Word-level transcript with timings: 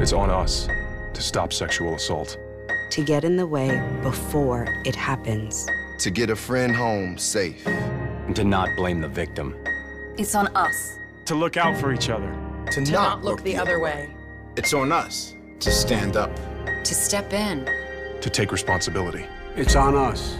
It's 0.00 0.14
on 0.14 0.30
us 0.30 0.66
to 1.12 1.20
stop 1.20 1.52
sexual 1.52 1.94
assault. 1.94 2.38
To 2.92 3.04
get 3.04 3.22
in 3.22 3.36
the 3.36 3.46
way 3.46 3.86
before 4.00 4.64
it 4.86 4.96
happens. 4.96 5.68
To 5.98 6.10
get 6.10 6.30
a 6.30 6.36
friend 6.36 6.74
home 6.74 7.18
safe. 7.18 7.66
And 7.66 8.34
to 8.34 8.42
not 8.42 8.74
blame 8.76 9.02
the 9.02 9.08
victim. 9.08 9.54
It's 10.16 10.34
on 10.34 10.46
us. 10.56 10.96
To 11.26 11.34
look 11.34 11.58
out 11.58 11.76
for 11.76 11.92
each 11.92 12.08
other. 12.08 12.34
To, 12.70 12.82
to 12.82 12.92
not, 12.92 12.92
not, 12.92 13.24
look, 13.24 13.42
the 13.42 13.58
other 13.58 13.78
way. 13.78 14.08
It's 14.56 14.72
on 14.72 14.90
us 14.90 15.34
to 15.58 15.70
stand 15.70 16.16
up. 16.16 16.34
To 16.64 16.94
step 16.94 17.34
in. 17.34 17.66
To 18.22 18.30
take 18.30 18.52
responsibility. 18.52 19.26
It's 19.54 19.76
on 19.76 19.94
us, 19.94 20.38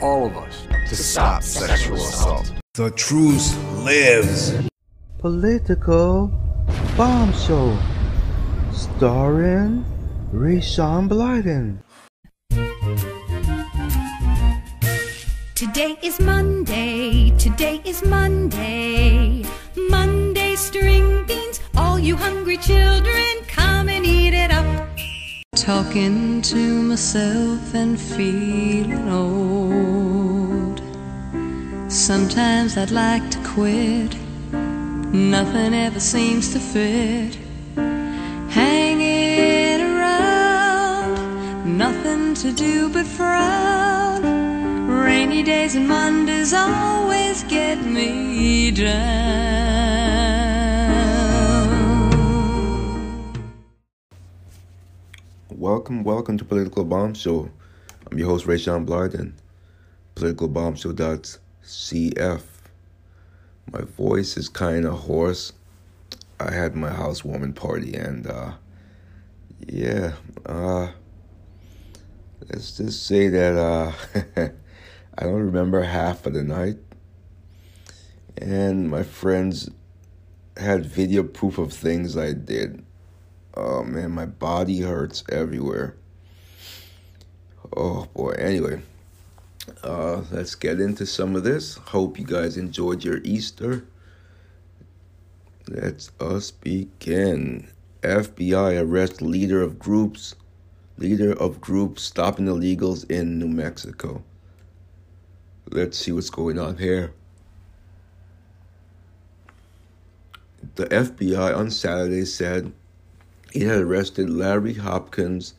all 0.00 0.24
of 0.24 0.34
us, 0.38 0.62
to, 0.62 0.88
to 0.88 0.96
stop, 0.96 1.42
stop 1.42 1.68
sexual 1.68 1.96
assault. 1.96 2.54
The 2.72 2.90
truth 2.92 3.54
lives. 3.84 4.54
Political 5.18 6.28
Bomb 6.96 7.32
Show, 7.34 7.78
starring 8.74 9.84
Rayshawn 10.32 11.08
Blyden. 11.08 11.78
Today 15.54 15.96
is 16.02 16.18
Monday, 16.20 17.30
today 17.38 17.80
is 17.84 18.04
Monday. 18.04 19.44
Monday 19.88 20.56
string 20.56 21.24
beans, 21.24 21.60
all 21.76 21.98
you 21.98 22.16
hungry 22.16 22.56
children, 22.56 23.44
come 23.46 23.88
and 23.88 24.04
eat 24.04 24.34
it 24.34 24.50
up. 24.50 24.66
Talking 25.54 26.42
to 26.42 26.82
myself 26.82 27.74
and 27.74 27.98
feeling 27.98 29.08
old. 29.08 30.82
Sometimes 31.90 32.76
I'd 32.76 32.90
like 32.90 33.30
to 33.30 33.38
quit, 33.44 34.16
nothing 35.12 35.74
ever 35.74 36.00
seems 36.00 36.52
to 36.52 36.58
fit. 36.58 37.43
Hanging 38.54 39.80
around, 39.80 41.16
nothing 41.76 42.34
to 42.34 42.52
do 42.52 42.88
but 42.88 43.04
frown. 43.04 44.22
Rainy 44.86 45.42
days 45.42 45.74
and 45.74 45.88
Mondays 45.88 46.52
always 46.52 47.42
get 47.44 47.84
me 47.84 48.70
down. 48.70 48.94
Welcome, 55.50 56.04
welcome 56.04 56.38
to 56.38 56.44
Political 56.44 56.84
Bomb 56.84 57.14
Show. 57.14 57.50
I'm 58.08 58.16
your 58.16 58.28
host, 58.28 58.46
Ray 58.46 58.54
Rayshawn 58.54 58.86
Blyden. 58.86 59.32
PoliticalBombShow.cf. 60.14 62.42
My 63.72 63.80
voice 63.80 64.36
is 64.36 64.48
kind 64.48 64.84
of 64.84 65.00
hoarse. 65.00 65.52
I 66.40 66.52
had 66.52 66.74
my 66.74 66.90
housewarming 66.90 67.54
party 67.54 67.94
and, 67.94 68.26
uh, 68.26 68.52
yeah, 69.66 70.14
uh, 70.46 70.88
let's 72.48 72.76
just 72.76 73.06
say 73.06 73.28
that, 73.28 73.56
uh, 73.56 73.92
I 75.16 75.22
don't 75.22 75.46
remember 75.46 75.82
half 75.82 76.26
of 76.26 76.34
the 76.34 76.42
night. 76.42 76.78
And 78.36 78.90
my 78.90 79.04
friends 79.04 79.70
had 80.56 80.86
video 80.86 81.22
proof 81.22 81.58
of 81.58 81.72
things 81.72 82.16
I 82.16 82.32
did. 82.32 82.84
Oh 83.56 83.84
man, 83.84 84.10
my 84.10 84.26
body 84.26 84.80
hurts 84.80 85.22
everywhere. 85.28 85.96
Oh 87.76 88.08
boy. 88.14 88.32
Anyway, 88.32 88.82
uh, 89.82 90.22
let's 90.30 90.54
get 90.54 90.80
into 90.80 91.06
some 91.06 91.36
of 91.36 91.44
this. 91.44 91.76
Hope 91.76 92.18
you 92.18 92.24
guys 92.24 92.56
enjoyed 92.56 93.04
your 93.04 93.18
Easter. 93.24 93.86
Let's 95.68 96.12
us 96.20 96.50
begin. 96.50 97.68
FBI 98.02 98.82
arrest 98.82 99.22
leader 99.22 99.62
of 99.62 99.78
groups, 99.78 100.34
leader 100.98 101.32
of 101.32 101.62
groups 101.62 102.02
stopping 102.02 102.44
illegals 102.44 103.10
in 103.10 103.38
New 103.38 103.48
Mexico. 103.48 104.22
Let's 105.70 105.96
see 105.96 106.12
what's 106.12 106.28
going 106.28 106.58
on 106.58 106.76
here. 106.76 107.14
The 110.74 110.84
FBI 110.86 111.56
on 111.56 111.70
Saturday 111.70 112.26
said 112.26 112.70
it 113.54 113.62
had 113.62 113.80
arrested 113.80 114.28
Larry 114.28 114.74
Hopkins, 114.74 115.54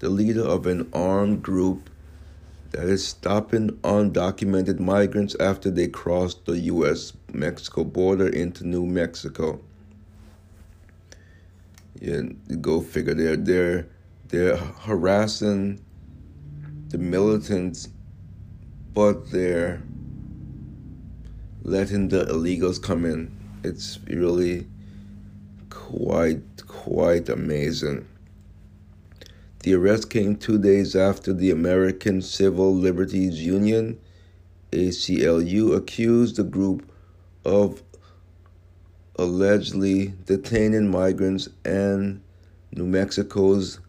the 0.00 0.08
leader 0.08 0.42
of 0.42 0.66
an 0.66 0.88
armed 0.92 1.44
group 1.44 1.90
that 2.74 2.88
is 2.88 3.06
stopping 3.06 3.70
undocumented 3.84 4.80
migrants 4.80 5.36
after 5.38 5.70
they 5.70 5.86
cross 5.86 6.34
the 6.34 6.58
U.S. 6.58 7.12
Mexico 7.32 7.84
border 7.84 8.26
into 8.26 8.66
New 8.66 8.84
Mexico. 8.84 9.60
Yeah, 12.00 12.22
go 12.60 12.80
figure. 12.80 13.14
They're 13.14 13.36
they're 13.36 13.86
they're 14.26 14.56
harassing 14.56 15.84
the 16.88 16.98
militants 16.98 17.88
but 18.92 19.30
they're 19.30 19.80
letting 21.62 22.08
the 22.08 22.24
illegals 22.26 22.82
come 22.82 23.04
in. 23.04 23.30
It's 23.62 24.00
really 24.08 24.66
quite 25.70 26.66
quite 26.66 27.28
amazing. 27.28 28.08
The 29.64 29.72
arrest 29.72 30.10
came 30.10 30.36
two 30.36 30.58
days 30.58 30.94
after 30.94 31.32
the 31.32 31.50
American 31.50 32.20
Civil 32.20 32.74
Liberties 32.74 33.42
Union, 33.42 33.98
ACLU, 34.72 35.74
accused 35.74 36.36
the 36.36 36.44
group 36.44 36.86
of 37.46 37.82
allegedly 39.16 40.12
detaining 40.26 40.90
migrants 40.90 41.48
and 41.64 42.20
New 42.72 42.84
Mexico's 42.84 43.80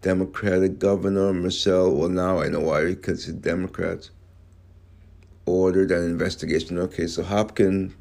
Democratic 0.00 0.78
Governor 0.78 1.34
Michelle. 1.34 1.94
Well, 1.94 2.08
now 2.08 2.40
I 2.40 2.48
know 2.48 2.60
why, 2.60 2.86
because 2.86 3.26
he's 3.26 3.34
Democrats 3.34 4.10
ordered 5.44 5.90
an 5.90 6.02
investigation. 6.02 6.78
Okay, 6.78 7.08
so 7.08 7.22
Hopkins, 7.22 7.92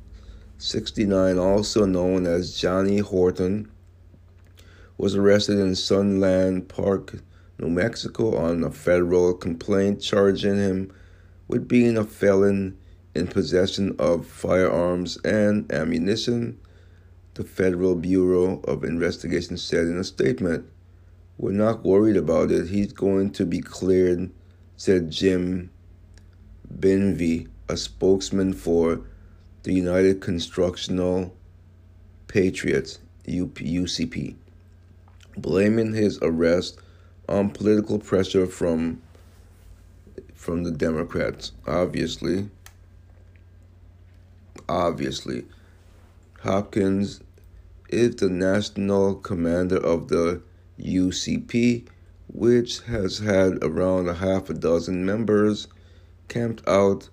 69, 0.58 1.38
also 1.38 1.86
known 1.86 2.26
as 2.26 2.58
Johnny 2.58 3.00
Horton, 3.00 3.70
was 4.98 5.16
arrested 5.16 5.60
in 5.60 5.76
Sunland 5.76 6.70
Park, 6.70 7.16
New 7.60 7.70
Mexico, 7.70 8.36
on 8.38 8.64
a 8.64 8.72
federal 8.72 9.34
complaint 9.34 10.02
charging 10.02 10.58
him 10.58 10.92
with 11.48 11.68
being 11.68 11.98
a 11.98 12.04
felon 12.04 12.78
in 13.16 13.28
possession 13.28 13.96
of 14.00 14.26
firearms 14.26 15.18
and 15.24 15.72
ammunition. 15.72 16.60
The 17.36 17.44
Federal 17.44 17.96
Bureau 17.96 18.62
of 18.66 18.84
Investigation 18.84 19.58
said 19.58 19.88
in 19.88 19.98
a 19.98 20.04
statement, 20.04 20.66
We're 21.38 21.52
not 21.52 21.84
worried 21.84 22.18
about 22.18 22.52
it. 22.52 22.68
He's 22.68 22.94
going 22.94 23.32
to 23.32 23.46
be 23.46 23.60
cleared, 23.60 24.30
said 24.78 25.10
Jim 25.10 25.72
Benvie, 26.72 27.48
a 27.70 27.78
spokesman 27.78 28.54
for 28.54 29.02
the 29.64 29.74
United 29.74 30.22
Constitutional 30.22 31.36
Patriots, 32.28 33.00
UCP, 33.28 34.36
blaming 35.38 35.94
his 35.94 36.20
arrest 36.22 36.80
on 37.28 37.50
political 37.50 38.00
pressure 38.00 38.46
from 38.46 39.02
from 40.36 40.64
the 40.64 40.72
Democrats. 40.72 41.54
Obviously, 41.66 42.50
obviously, 44.68 45.46
Hopkins 46.42 47.22
is 47.90 48.16
the 48.18 48.30
national 48.30 49.16
commander 49.16 49.78
of 49.78 50.10
the 50.10 50.42
UCP, 50.80 51.88
which 52.28 52.82
has 52.82 53.20
had 53.20 53.64
around 53.64 54.10
a 54.10 54.14
half 54.14 54.50
a 54.50 54.54
dozen 54.54 55.06
members 55.06 55.68
camped 56.28 56.68
out 56.68 57.10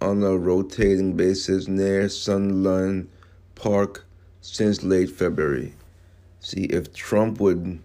on 0.00 0.22
a 0.22 0.36
rotating 0.36 1.14
basis 1.14 1.68
near 1.68 2.08
Sunland 2.08 3.08
Park 3.54 4.04
since 4.40 4.82
late 4.82 5.10
February. 5.10 5.74
See, 6.48 6.64
if 6.64 6.94
Trump 6.94 7.42
would 7.42 7.78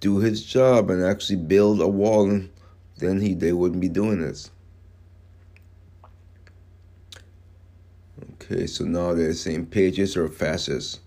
do 0.00 0.16
his 0.16 0.42
job 0.42 0.88
and 0.88 1.04
actually 1.04 1.36
build 1.36 1.82
a 1.82 1.86
wall, 1.86 2.40
then 2.96 3.20
he 3.20 3.34
they 3.34 3.52
wouldn't 3.52 3.82
be 3.82 3.90
doing 3.90 4.22
this. 4.22 4.50
Okay, 8.32 8.66
so 8.66 8.84
now 8.84 9.12
they're 9.12 9.34
saying 9.34 9.66
pages 9.66 10.16
are 10.16 10.26
fascists. 10.26 11.00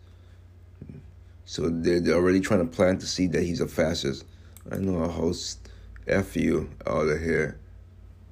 So 1.43 1.69
they're, 1.69 2.01
they're 2.01 2.13
already 2.13 2.39
trying 2.39 2.59
to 2.59 2.75
plant 2.75 2.99
the 2.99 3.07
seed 3.07 3.31
that 3.31 3.41
he's 3.41 3.61
a 3.61 3.67
fascist. 3.67 4.25
I 4.71 4.75
know 4.75 4.99
a 4.99 5.07
host 5.07 5.71
F 6.05 6.37
you 6.37 6.69
out 6.85 7.07
of 7.07 7.19
here. 7.19 7.57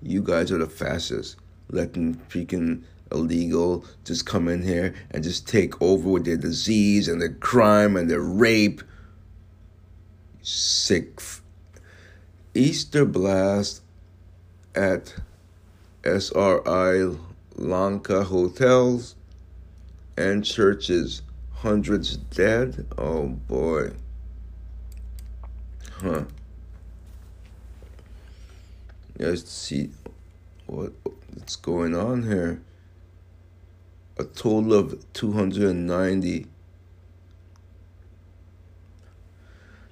You 0.04 0.22
guys 0.22 0.52
are 0.52 0.60
the 0.60 0.68
fascists, 0.68 1.38
letting 1.72 2.14
freaking 2.30 2.84
illegal 3.12 3.86
just 4.04 4.26
come 4.26 4.48
in 4.48 4.62
here 4.62 4.94
and 5.12 5.24
just 5.24 5.48
take 5.48 5.82
over 5.82 6.10
with 6.10 6.26
their 6.26 6.38
disease 6.38 7.08
and 7.08 7.22
their 7.22 7.34
crime 7.34 7.96
and 7.96 8.10
their 8.10 8.22
rape. 8.22 8.82
Sick. 10.42 11.22
Easter 12.54 13.06
blast 13.06 13.82
at 14.74 15.14
SRI 16.04 17.16
Lanka 17.56 18.24
hotels 18.24 19.16
and 20.16 20.44
churches. 20.44 21.22
Hundreds 21.54 22.18
dead. 22.18 22.86
Oh 22.98 23.28
boy. 23.28 23.92
Huh. 26.02 26.24
Let's 29.18 29.52
see 29.52 29.90
what 30.68 30.94
what's 31.34 31.56
going 31.56 31.96
on 31.96 32.24
here. 32.24 32.62
A 34.20 34.24
total 34.24 34.74
of 34.74 35.14
290. 35.14 36.48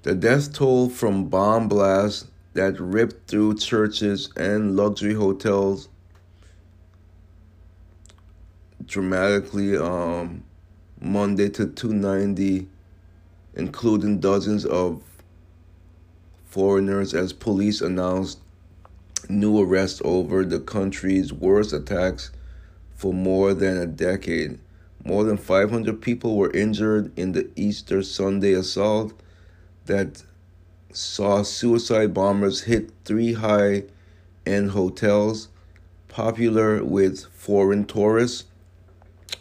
The 0.02 0.16
death 0.16 0.54
toll 0.54 0.90
from 0.90 1.30
bomb 1.30 1.68
blasts 1.68 2.28
that 2.54 2.80
ripped 2.80 3.30
through 3.30 3.56
churches 3.56 4.30
and 4.38 4.76
luxury 4.76 5.14
hotels 5.14 5.90
dramatically 8.86 9.78
um, 9.78 10.44
Monday 11.00 11.50
to 11.50 11.68
290, 11.68 12.68
including 13.56 14.20
dozens 14.20 14.66
of 14.66 15.02
foreigners 16.46 17.14
as 17.14 17.34
police 17.34 17.82
announced 17.82 18.40
new 19.28 19.60
arrests 19.60 20.02
over 20.06 20.46
the 20.46 20.60
country's 20.60 21.34
worst 21.34 21.74
attacks 21.74 22.32
for 22.96 23.14
more 23.14 23.54
than 23.54 23.78
a 23.78 23.86
decade. 23.86 24.60
More 25.04 25.24
than 25.24 25.38
500 25.38 26.02
people 26.02 26.36
were 26.36 26.52
injured 26.52 27.18
in 27.18 27.34
the 27.34 27.50
Easter 27.56 28.02
Sunday 28.02 28.54
assault 28.54 29.14
that 29.86 30.24
saw 30.92 31.44
suicide 31.44 32.14
bombers 32.14 32.62
hit 32.62 32.90
three 33.04 33.34
high 33.34 33.84
end 34.46 34.72
hotels 34.72 35.50
popular 36.08 36.84
with 36.84 37.26
foreign 37.34 37.86
tourists 37.86 38.46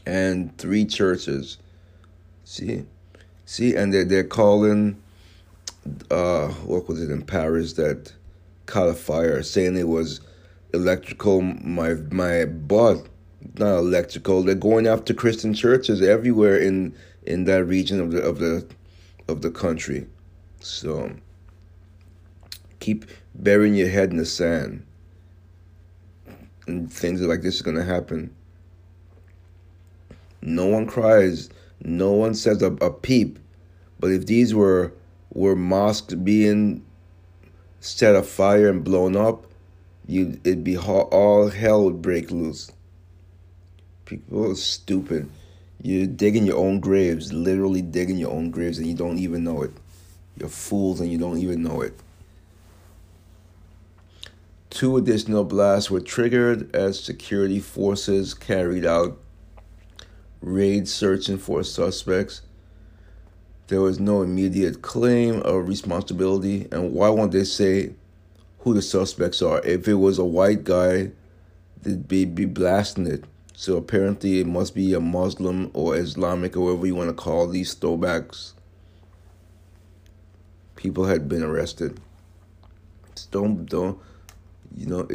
and 0.04 0.56
three 0.58 0.84
churches. 0.84 1.58
See? 2.44 2.84
See, 3.46 3.74
and 3.74 3.92
they're, 3.92 4.04
they're 4.04 4.24
calling, 4.24 5.00
uh, 6.10 6.48
what 6.48 6.88
was 6.88 7.00
it 7.00 7.10
in 7.10 7.22
Paris 7.22 7.74
that 7.74 8.12
caught 8.66 8.88
a 8.88 8.94
fire, 8.94 9.42
saying 9.42 9.76
it 9.76 9.88
was 9.88 10.20
electrical. 10.72 11.40
My, 11.42 11.94
my 12.10 12.44
butt, 12.44 13.06
not 13.58 13.78
electrical. 13.78 14.42
They're 14.42 14.54
going 14.54 14.86
after 14.86 15.14
Christian 15.14 15.54
churches 15.54 16.02
everywhere 16.02 16.58
in, 16.58 16.94
in 17.22 17.44
that 17.44 17.64
region 17.64 18.00
of 18.00 18.10
the, 18.10 18.22
of 18.22 18.38
the, 18.38 18.66
of 19.28 19.42
the 19.42 19.50
country. 19.50 20.06
So, 20.60 21.14
keep 22.80 23.04
burying 23.34 23.74
your 23.74 23.88
head 23.88 24.10
in 24.10 24.16
the 24.16 24.26
sand. 24.26 24.84
And 26.66 26.90
things 26.92 27.20
like 27.20 27.42
this 27.42 27.56
is 27.56 27.62
going 27.62 27.76
to 27.76 27.84
happen. 27.84 28.34
No 30.40 30.66
one 30.66 30.86
cries. 30.86 31.50
No 31.82 32.12
one 32.12 32.34
says 32.34 32.62
a, 32.62 32.72
a 32.72 32.90
peep. 32.90 33.38
But 33.98 34.10
if 34.10 34.26
these 34.26 34.54
were 34.54 34.92
were 35.32 35.56
mosques 35.56 36.14
being 36.14 36.84
set 37.80 38.14
afire 38.14 38.68
and 38.68 38.84
blown 38.84 39.16
up, 39.16 39.46
you 40.06 40.40
it'd 40.44 40.64
be 40.64 40.76
all 40.76 41.48
hell 41.48 41.84
would 41.84 42.02
break 42.02 42.30
loose. 42.30 42.70
People 44.04 44.50
are 44.50 44.54
stupid. 44.54 45.30
You're 45.82 46.06
digging 46.06 46.46
your 46.46 46.58
own 46.58 46.80
graves, 46.80 47.32
literally 47.32 47.82
digging 47.82 48.18
your 48.18 48.30
own 48.30 48.50
graves, 48.50 48.78
and 48.78 48.86
you 48.86 48.94
don't 48.94 49.18
even 49.18 49.44
know 49.44 49.62
it. 49.62 49.72
You're 50.38 50.48
fools, 50.48 51.00
and 51.00 51.10
you 51.10 51.18
don't 51.18 51.38
even 51.38 51.62
know 51.62 51.80
it. 51.80 51.94
Two 54.70 54.96
additional 54.96 55.44
blasts 55.44 55.90
were 55.90 56.00
triggered 56.00 56.74
as 56.74 56.98
security 56.98 57.60
forces 57.60 58.34
carried 58.34 58.84
out 58.84 59.18
raids 60.44 60.92
searching 60.92 61.38
for 61.38 61.62
suspects. 61.62 62.42
There 63.68 63.80
was 63.80 63.98
no 63.98 64.22
immediate 64.22 64.82
claim 64.82 65.40
of 65.40 65.68
responsibility, 65.68 66.68
and 66.70 66.92
why 66.92 67.08
won't 67.08 67.32
they 67.32 67.44
say 67.44 67.94
who 68.58 68.74
the 68.74 68.82
suspects 68.82 69.40
are? 69.40 69.60
If 69.64 69.88
it 69.88 69.94
was 69.94 70.18
a 70.18 70.24
white 70.24 70.64
guy, 70.64 71.12
they'd 71.82 72.06
be, 72.06 72.24
be 72.24 72.44
blasting 72.44 73.06
it. 73.06 73.24
So 73.56 73.76
apparently, 73.76 74.40
it 74.40 74.48
must 74.48 74.74
be 74.74 74.92
a 74.94 75.00
Muslim 75.00 75.70
or 75.74 75.96
Islamic 75.96 76.56
or 76.56 76.64
whatever 76.64 76.86
you 76.86 76.96
want 76.96 77.10
to 77.10 77.14
call 77.14 77.46
these 77.46 77.74
throwbacks. 77.74 78.52
People 80.74 81.04
had 81.04 81.28
been 81.28 81.42
arrested. 81.42 82.00
Don't 83.30 83.64
don't 83.66 83.98
you 84.76 84.86
know? 84.86 85.08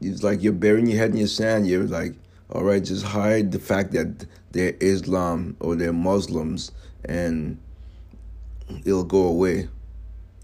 It's 0.00 0.22
like 0.22 0.42
you're 0.42 0.52
burying 0.52 0.86
your 0.88 0.98
head 0.98 1.12
in 1.12 1.16
your 1.16 1.26
sand. 1.26 1.66
You're 1.66 1.84
like, 1.84 2.14
all 2.50 2.64
right, 2.64 2.84
just 2.84 3.04
hide 3.04 3.50
the 3.50 3.58
fact 3.58 3.92
that 3.92 4.26
they're 4.52 4.76
Islam 4.78 5.56
or 5.58 5.74
they're 5.74 5.92
Muslims, 5.92 6.72
and 7.06 7.58
it'll 8.84 9.04
go 9.04 9.22
away. 9.22 9.68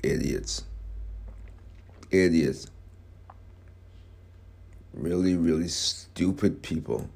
Idiots. 0.02 0.64
Idiots. 2.10 2.66
Really, 4.94 5.36
really 5.36 5.68
stupid 5.68 6.62
people. 6.62 7.08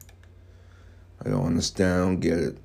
I 1.27 1.31
don't 1.31 1.47
understand. 1.47 2.23
Get 2.23 2.39
it. 2.39 2.59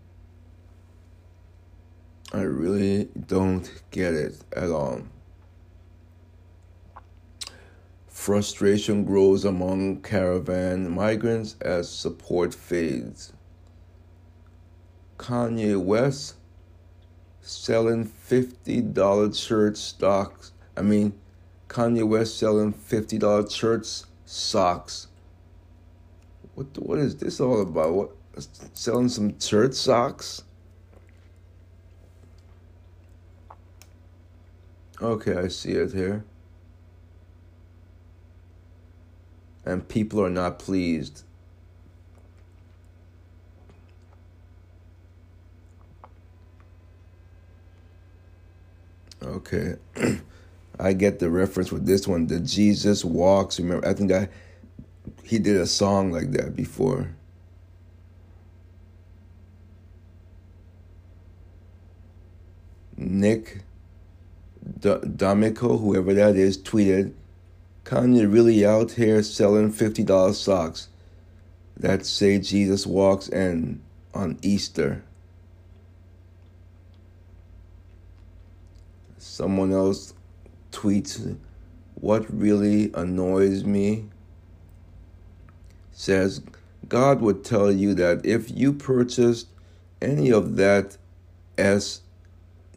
I 2.31 2.41
really 2.41 3.09
don't 3.25 3.69
get 3.89 4.13
it 4.13 4.35
at 4.55 4.69
all. 4.69 5.01
Frustration 8.07 9.03
grows 9.03 9.45
among 9.45 10.03
caravan 10.03 10.91
migrants 10.91 11.55
as 11.59 11.89
support 11.89 12.53
fades. 12.53 13.33
Kanye 15.17 15.83
West 15.83 16.35
selling 17.41 18.05
$50 18.05 19.35
shirt 19.35 19.75
stocks. 19.75 20.51
I 20.77 20.83
mean, 20.83 21.13
Kanye 21.67 22.07
West 22.07 22.37
selling 22.37 22.73
$50 22.73 23.51
shirts, 23.51 24.05
socks. 24.25 25.07
What 26.53 26.77
what 26.77 26.99
is 26.99 27.17
this 27.17 27.39
all 27.39 27.61
about? 27.61 27.93
What 27.93 28.20
selling 28.73 29.09
some 29.09 29.39
shirt 29.39 29.75
socks? 29.75 30.43
Okay, 35.01 35.35
I 35.35 35.47
see 35.47 35.71
it 35.71 35.93
here. 35.93 36.23
And 39.65 39.87
people 39.87 40.23
are 40.23 40.29
not 40.29 40.59
pleased. 40.59 41.23
Okay. 49.23 49.75
I 50.79 50.93
get 50.93 51.19
the 51.19 51.29
reference 51.29 51.71
with 51.71 51.85
this 51.85 52.07
one. 52.07 52.27
The 52.27 52.39
Jesus 52.39 53.05
walks. 53.05 53.59
Remember, 53.59 53.87
I 53.87 53.93
think 53.93 54.11
I 54.11 54.29
he 55.23 55.39
did 55.39 55.57
a 55.57 55.67
song 55.67 56.11
like 56.11 56.31
that 56.31 56.55
before. 56.55 57.15
Nick 63.11 63.63
D- 64.79 64.97
D'Amico, 65.15 65.77
whoever 65.77 66.13
that 66.13 66.35
is, 66.35 66.57
tweeted, 66.57 67.13
Kanye 67.83 68.31
really 68.31 68.65
out 68.65 68.91
here 68.91 69.21
selling 69.21 69.71
$50 69.71 70.33
socks 70.33 70.87
that 71.77 72.05
say 72.05 72.39
Jesus 72.39 72.87
walks 72.87 73.27
and 73.27 73.81
on 74.13 74.37
Easter. 74.41 75.03
Someone 79.17 79.71
else 79.73 80.13
tweets, 80.71 81.37
What 81.95 82.25
really 82.33 82.91
annoys 82.93 83.63
me 83.63 84.05
says, 85.91 86.41
God 86.87 87.21
would 87.21 87.43
tell 87.43 87.71
you 87.71 87.93
that 87.95 88.25
if 88.25 88.49
you 88.49 88.73
purchased 88.73 89.47
any 90.01 90.31
of 90.31 90.55
that 90.55 90.97
S, 91.57 92.01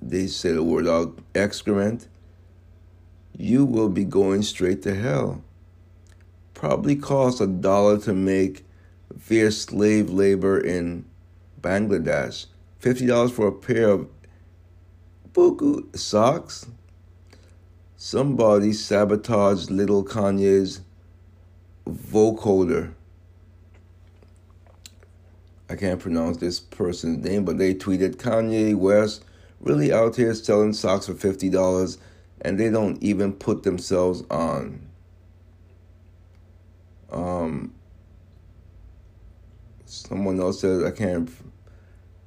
they 0.08 0.26
say 0.26 0.52
the 0.52 0.62
word 0.62 0.87
out, 0.87 1.18
excrement, 1.34 2.08
you 3.37 3.64
will 3.64 3.88
be 3.88 4.04
going 4.04 4.42
straight 4.42 4.82
to 4.82 4.94
hell. 4.94 5.42
Probably 6.52 6.94
cost 6.94 7.40
a 7.40 7.46
dollar 7.46 7.99
to 8.00 8.12
make 8.12 8.64
via 9.12 9.50
slave 9.50 10.11
labor 10.11 10.61
in 10.61 11.04
Bangladesh. 11.61 12.46
$50 12.80 13.32
for 13.32 13.49
a 13.49 13.52
pair 13.52 13.88
of 13.88 14.08
buku 15.32 15.96
socks. 15.96 16.66
Somebody 17.96 18.73
sabotaged 18.73 19.70
little 19.70 20.04
Kanye's 20.04 20.82
vocoder. 21.87 22.92
I 25.70 25.76
can't 25.76 25.99
pronounce 25.99 26.37
this 26.37 26.61
person's 26.61 27.25
name, 27.25 27.44
but 27.44 27.56
they 27.56 27.75
tweeted 27.75 28.16
Kanye 28.16 28.75
West 28.75 29.25
really 29.61 29.92
out 29.92 30.16
here 30.16 30.34
selling 30.34 30.73
socks 30.73 31.06
for 31.06 31.14
$50 31.14 31.99
and 32.42 32.58
they 32.61 32.70
don't 32.70 33.02
even 33.02 33.32
put 33.32 33.62
themselves 33.62 34.23
on. 34.30 34.87
Um, 37.11 37.75
someone 39.87 40.40
else 40.40 40.61
says, 40.61 40.82
I 40.82 40.90
can't. 40.90 41.30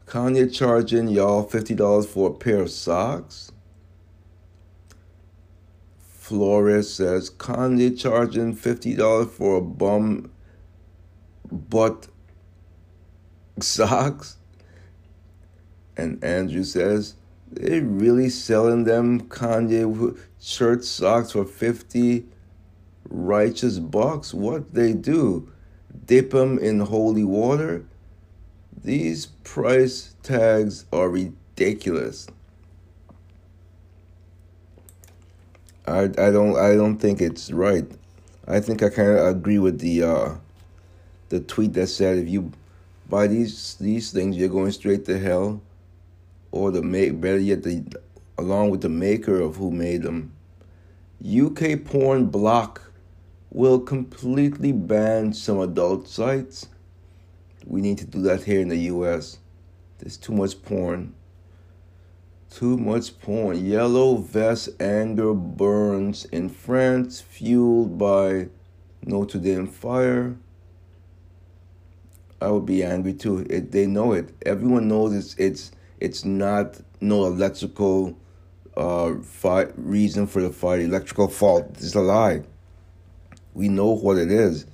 Kanye 0.05 0.53
charging 0.53 1.09
y'all 1.09 1.47
$50 1.47 2.07
for 2.07 2.29
a 2.29 2.33
pair 2.33 2.61
of 2.61 2.71
socks? 2.71 3.51
Flores 6.27 6.93
says 6.93 7.29
Kanye 7.29 7.97
charging 7.97 8.53
fifty 8.53 8.93
dollars 8.93 9.29
for 9.31 9.55
a 9.55 9.61
bum 9.61 10.29
butt 11.49 12.07
socks. 13.61 14.35
And 15.97 16.23
Andrew 16.23 16.63
says 16.63 17.15
they 17.51 17.79
really 17.79 18.29
selling 18.29 18.83
them 18.83 19.21
Kanye 19.21 20.17
shirt 20.39 20.85
socks 20.85 21.31
for 21.31 21.43
fifty 21.43 22.25
righteous 23.09 23.79
bucks. 23.79 24.33
What 24.33 24.73
they 24.73 24.93
do? 24.93 25.51
Dip 26.05 26.29
them 26.29 26.59
in 26.59 26.79
holy 26.79 27.23
water? 27.23 27.85
These 28.83 29.25
price 29.43 30.15
tags 30.23 30.85
are 30.93 31.09
ridiculous. 31.09 32.27
I, 35.87 36.03
I 36.03 36.31
don't 36.31 36.57
I 36.57 36.75
don't 36.75 36.97
think 36.97 37.21
it's 37.21 37.51
right. 37.51 37.89
I 38.47 38.59
think 38.59 38.83
I 38.83 38.89
kind 38.89 39.17
of 39.17 39.25
agree 39.25 39.57
with 39.57 39.79
the 39.79 40.03
uh, 40.03 40.35
the 41.29 41.39
tweet 41.39 41.73
that 41.73 41.87
said 41.87 42.17
if 42.17 42.29
you 42.29 42.51
buy 43.09 43.27
these 43.27 43.75
these 43.75 44.11
things 44.11 44.37
you're 44.37 44.49
going 44.49 44.71
straight 44.71 45.05
to 45.05 45.17
hell, 45.17 45.61
or 46.57 46.71
the 46.71 46.81
make 46.81 47.21
better 47.21 47.37
yet 47.37 47.63
the 47.63 47.85
along 48.37 48.69
with 48.69 48.81
the 48.81 48.89
maker 48.89 49.39
of 49.39 49.55
who 49.55 49.71
made 49.71 50.03
them. 50.03 50.33
UK 51.25 51.83
porn 51.83 52.25
block 52.27 52.91
will 53.49 53.79
completely 53.79 54.71
ban 54.71 55.33
some 55.33 55.59
adult 55.59 56.07
sites. 56.07 56.67
We 57.65 57.81
need 57.81 57.97
to 57.99 58.05
do 58.05 58.21
that 58.23 58.43
here 58.43 58.61
in 58.61 58.69
the 58.69 58.77
US. 58.93 59.39
There's 59.97 60.17
too 60.17 60.33
much 60.33 60.61
porn. 60.61 61.13
Too 62.49 62.77
much 62.77 63.19
porn. 63.19 63.65
Yellow 63.65 64.17
vest 64.17 64.69
anger 64.79 65.33
burns 65.33 66.25
in 66.25 66.49
France, 66.49 67.19
fueled 67.19 67.97
by 67.97 68.49
Notre 69.03 69.39
Dame 69.39 69.67
fire. 69.67 70.37
I 72.39 72.51
would 72.51 72.65
be 72.65 72.83
angry 72.83 73.13
too. 73.13 73.45
It, 73.49 73.71
they 73.71 73.87
know 73.87 74.13
it. 74.13 74.29
Everyone 74.45 74.87
knows 74.87 75.13
it's 75.13 75.35
it's 75.35 75.71
it's 75.99 76.25
not 76.25 76.79
no 77.01 77.25
electrical 77.25 78.17
uh, 78.75 79.15
fi- 79.21 79.71
reason 79.75 80.27
for 80.27 80.41
the 80.41 80.51
fire. 80.51 80.79
Electrical 80.79 81.27
fault. 81.27 81.69
It's 81.73 81.95
a 81.95 82.01
lie. 82.01 82.43
We 83.53 83.69
know 83.69 83.87
what 83.87 84.17
it 84.17 84.31
is. 84.31 84.65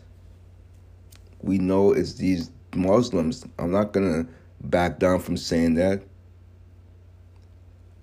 We 1.41 1.57
know 1.57 1.93
it's 1.93 2.15
these 2.15 2.51
Muslims. 2.75 3.45
I'm 3.57 3.71
not 3.71 3.93
gonna 3.93 4.27
back 4.61 4.99
down 4.99 5.19
from 5.19 5.37
saying 5.37 5.75
that. 5.75 6.03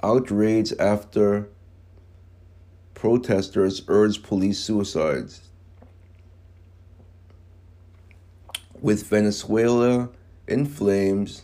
Outrage 0.02 0.72
after 0.78 1.48
protesters 2.94 3.82
urge 3.88 4.22
police 4.22 4.58
suicides. 4.58 5.42
With 8.80 9.06
Venezuela 9.06 10.08
in 10.48 10.64
flames, 10.64 11.42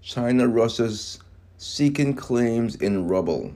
China 0.00 0.46
Russia's 0.46 1.18
seeking 1.56 2.14
claims 2.14 2.76
in 2.76 3.08
rubble. 3.08 3.52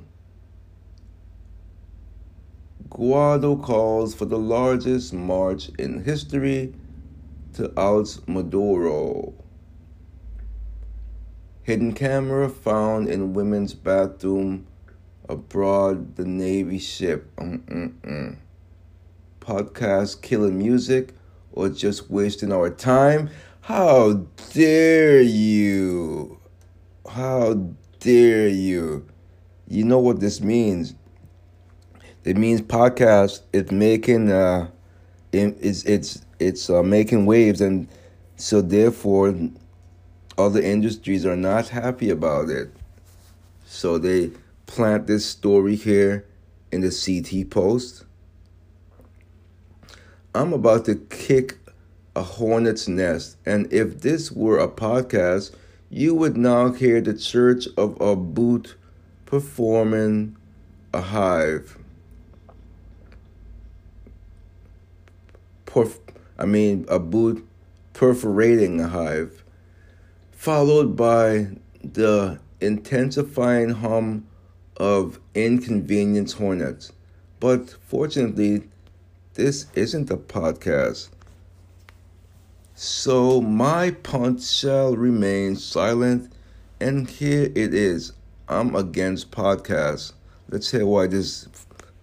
Guaido 2.89 3.63
calls 3.63 4.15
for 4.15 4.27
the 4.27 4.39
largest 4.39 5.13
march 5.13 5.71
in 5.79 6.05
history 6.05 6.75
to 7.55 7.73
oust 7.77 8.29
Maduro. 8.29 9.35
Hidden 11.63 11.93
camera 11.95 12.49
found 12.49 13.09
in 13.09 13.35
women's 13.35 13.73
bathroom 13.73 14.67
aboard 15.29 16.17
the 16.17 16.25
Navy 16.25 16.79
ship. 16.79 17.35
Mm-mm-mm. 17.37 18.37
Podcast 19.41 20.21
killing 20.23 20.59
music 20.59 21.15
or 21.53 21.69
just 21.69 22.11
wasting 22.11 22.53
our 22.53 22.69
time? 22.69 23.31
How 23.63 24.15
dare 24.53 25.21
you? 25.21 26.41
How 27.09 27.55
dare 28.01 28.49
you? 28.49 29.07
You 29.69 29.85
know 29.85 30.01
what 30.01 30.19
this 30.19 30.41
means. 30.41 30.97
It 32.25 32.37
means 32.37 32.61
podcast 32.61 33.43
it's 33.53 33.71
making 33.71 34.33
uh 34.33 34.69
it's 35.31 35.85
it's 35.85 36.27
it's 36.41 36.69
uh, 36.69 36.83
making 36.83 37.25
waves 37.25 37.61
and 37.61 37.87
so 38.35 38.63
therefore 38.63 39.33
other 40.37 40.61
industries 40.61 41.25
are 41.25 41.37
not 41.37 41.69
happy 41.69 42.11
about 42.11 42.49
it. 42.49 42.69
So 43.65 43.97
they 43.97 44.33
plant 44.67 45.07
this 45.07 45.25
story 45.25 45.77
here 45.77 46.27
in 46.73 46.81
the 46.81 46.91
CT 46.91 47.49
post. 47.49 48.07
I'm 50.35 50.53
about 50.53 50.85
to 50.87 50.97
kick 50.97 51.62
a 52.15 52.23
hornet's 52.23 52.89
nest 52.89 53.37
and 53.47 53.73
if 53.73 54.01
this 54.01 54.31
were 54.31 54.59
a 54.59 54.69
podcast 54.69 55.55
you 55.89 56.15
would 56.15 56.37
now 56.37 56.73
hear 56.73 57.01
the 57.01 57.15
church 57.15 57.67
of 57.77 58.01
a 58.01 58.17
boot 58.17 58.77
performing 59.27 60.37
a 60.93 61.01
hive. 61.01 61.79
perf- 65.73 66.01
I 66.39 66.45
mean, 66.45 66.85
a 66.89 66.99
boot 66.99 67.47
perforating 67.93 68.81
a 68.81 68.89
hive, 68.89 69.45
followed 70.31 70.97
by 70.97 71.49
the 71.83 72.39
intensifying 72.61 73.71
hum 73.71 74.27
of 74.77 75.19
inconvenience 75.35 76.35
hornets. 76.35 76.93
But 77.41 77.71
fortunately, 77.71 78.65
this 79.35 79.67
isn't 79.75 80.11
a 80.11 80.17
podcast. 80.17 81.09
So 82.75 83.41
my 83.41 83.91
punt 83.91 84.43
shall 84.43 84.97
remain 84.97 85.57
silent, 85.57 86.33
and 86.81 87.09
here 87.09 87.53
it 87.55 87.75
is. 87.75 88.13
I'm 88.49 88.75
against 88.75 89.31
podcasts. 89.31 90.13
Let's 90.49 90.71
hear 90.71 90.87
why 90.87 91.07
this 91.07 91.49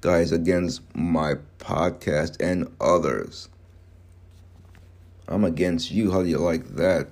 guy 0.01 0.19
is 0.19 0.31
against 0.31 0.81
my 0.95 1.35
podcast 1.59 2.39
and 2.39 2.71
others. 2.79 3.49
I'm 5.27 5.43
against 5.43 5.91
you. 5.91 6.11
How 6.11 6.23
do 6.23 6.29
you 6.29 6.39
like 6.39 6.75
that? 6.75 7.09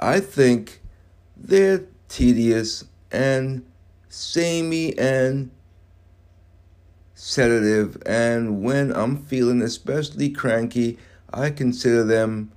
I 0.00 0.20
think 0.20 0.80
they're 1.36 1.84
tedious 2.08 2.84
and 3.10 3.64
samey 4.08 4.96
and 4.98 5.50
sedative. 7.14 8.02
And 8.06 8.62
when 8.62 8.92
I'm 8.94 9.16
feeling 9.24 9.62
especially 9.62 10.30
cranky, 10.30 10.98
I 11.32 11.50
consider 11.50 12.04
them 12.04 12.52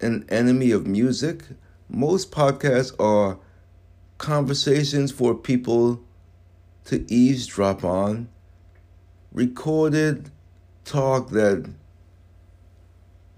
an 0.00 0.24
enemy 0.28 0.70
of 0.72 0.86
music. 0.86 1.44
Most 1.88 2.30
podcasts 2.32 2.92
are 3.00 3.38
conversations 4.18 5.12
for 5.12 5.34
people 5.34 6.02
to 6.86 7.04
eavesdrop 7.12 7.84
on, 7.84 8.28
recorded 9.32 10.30
talk 10.84 11.30
that 11.30 11.70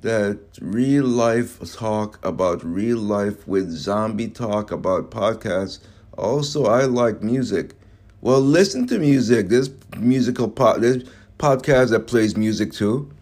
that 0.00 0.38
real 0.60 1.06
life 1.06 1.58
talk 1.72 2.24
about 2.24 2.62
real 2.62 2.98
life 2.98 3.48
with 3.48 3.70
zombie 3.70 4.28
talk 4.28 4.70
about 4.70 5.10
podcasts. 5.10 5.78
Also, 6.18 6.66
I 6.66 6.84
like 6.84 7.22
music. 7.22 7.74
Well, 8.20 8.40
listen 8.40 8.86
to 8.88 8.98
music. 8.98 9.48
There's 9.48 9.70
musical 9.98 10.48
pod. 10.48 10.82
There's 10.82 11.04
podcast 11.38 11.90
that 11.90 12.06
plays 12.06 12.36
music 12.36 12.72
too. 12.72 13.13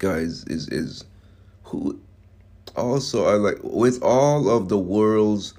Guys, 0.00 0.44
is 0.44 0.66
is 0.68 1.04
who? 1.64 2.00
Also, 2.74 3.26
I 3.26 3.34
like 3.34 3.58
with 3.62 4.02
all 4.02 4.48
of 4.48 4.70
the 4.70 4.78
world's 4.78 5.52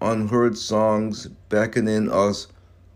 unheard 0.00 0.56
songs 0.56 1.26
beckoning 1.48 2.08
us 2.08 2.46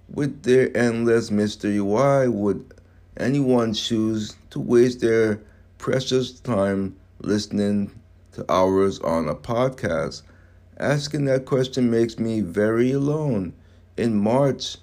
with 0.08 0.44
their 0.44 0.70
endless 0.76 1.28
mystery. 1.28 1.80
Why 1.80 2.28
would 2.28 2.72
anyone 3.16 3.74
choose 3.74 4.36
to 4.50 4.60
waste 4.60 5.00
their 5.00 5.40
precious 5.76 6.38
time 6.38 6.94
listening 7.18 7.90
to 8.34 8.44
hours 8.48 9.00
on 9.00 9.28
a 9.28 9.34
podcast? 9.34 10.22
Asking 10.78 11.24
that 11.24 11.46
question 11.46 11.90
makes 11.90 12.16
me 12.16 12.42
very 12.42 12.92
alone. 12.92 13.54
In 13.96 14.14
March, 14.14 14.76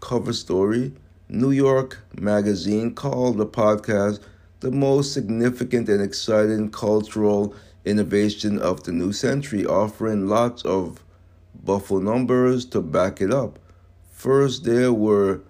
cover 0.00 0.34
story, 0.34 0.92
New 1.30 1.52
York 1.52 2.00
Magazine 2.20 2.94
called 2.94 3.38
the 3.38 3.46
podcast 3.46 4.20
the 4.60 4.70
most 4.70 5.12
significant 5.12 5.88
and 5.88 6.02
exciting 6.02 6.70
cultural 6.70 7.54
innovation 7.84 8.58
of 8.58 8.82
the 8.84 8.92
new 8.92 9.12
century, 9.12 9.64
offering 9.64 10.26
lots 10.26 10.62
of 10.64 11.04
buffalo 11.64 12.00
numbers 12.00 12.64
to 12.66 12.80
back 12.80 13.20
it 13.20 13.32
up. 13.32 13.58
First, 14.10 14.64
there 14.64 14.92
were 14.92 15.40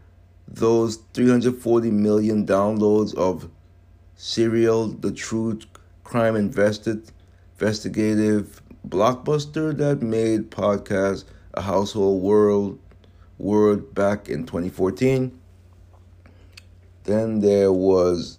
those 0.47 0.97
340 1.15 1.91
million 1.91 2.47
downloads 2.47 3.15
of 3.15 3.51
Serial, 4.15 4.89
the 4.89 5.13
true 5.13 5.59
crime 6.05 6.37
invested, 6.37 7.11
investigative 7.53 8.61
blockbuster 8.87 9.77
that 9.77 10.03
made 10.03 10.51
podcast 10.51 11.25
a 11.55 11.61
household 11.63 12.23
world 12.23 12.79
word 13.39 13.95
back 13.95 14.29
in 14.29 14.45
2014. 14.45 15.39
Then 17.05 17.41
there 17.41 17.73
was 17.73 18.38